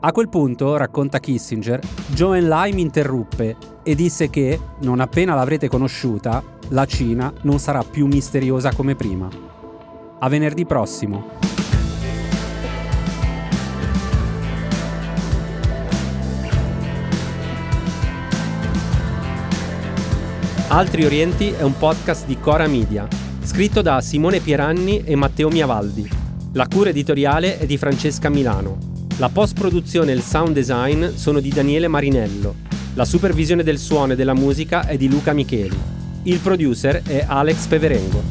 A 0.00 0.12
quel 0.12 0.28
punto, 0.28 0.76
racconta 0.76 1.20
Kissinger, 1.20 1.78
Joe 2.08 2.38
Enlai 2.38 2.72
mi 2.72 2.80
interruppe 2.80 3.56
e 3.84 3.94
disse 3.94 4.28
che, 4.30 4.58
non 4.80 4.98
appena 4.98 5.34
l'avrete 5.34 5.68
conosciuta, 5.68 6.42
la 6.70 6.86
Cina 6.86 7.32
non 7.42 7.58
sarà 7.58 7.84
più 7.84 8.06
misteriosa 8.06 8.72
come 8.72 8.96
prima. 8.96 9.28
A 10.18 10.28
venerdì 10.28 10.66
prossimo. 10.66 11.38
Altri 20.68 21.04
Orienti 21.04 21.50
è 21.50 21.62
un 21.62 21.76
podcast 21.76 22.26
di 22.26 22.38
Cora 22.38 22.66
Media, 22.66 23.06
scritto 23.42 23.82
da 23.82 24.00
Simone 24.00 24.40
Pieranni 24.40 25.02
e 25.04 25.14
Matteo 25.16 25.48
Miavaldi. 25.48 26.19
La 26.54 26.66
cura 26.66 26.90
editoriale 26.90 27.60
è 27.60 27.64
di 27.64 27.78
Francesca 27.78 28.28
Milano. 28.28 28.76
La 29.18 29.28
post-produzione 29.28 30.10
e 30.10 30.16
il 30.16 30.20
sound 30.20 30.52
design 30.52 31.06
sono 31.10 31.38
di 31.38 31.48
Daniele 31.50 31.86
Marinello. 31.86 32.56
La 32.94 33.04
supervisione 33.04 33.62
del 33.62 33.78
suono 33.78 34.14
e 34.14 34.16
della 34.16 34.34
musica 34.34 34.84
è 34.84 34.96
di 34.96 35.08
Luca 35.08 35.32
Micheli. 35.32 35.78
Il 36.24 36.40
producer 36.40 37.04
è 37.04 37.24
Alex 37.24 37.66
Peverengo. 37.68 38.22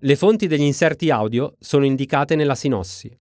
Le 0.00 0.16
fonti 0.16 0.48
degli 0.48 0.62
inserti 0.62 1.10
audio 1.10 1.54
sono 1.60 1.84
indicate 1.84 2.34
nella 2.34 2.56
sinossi. 2.56 3.16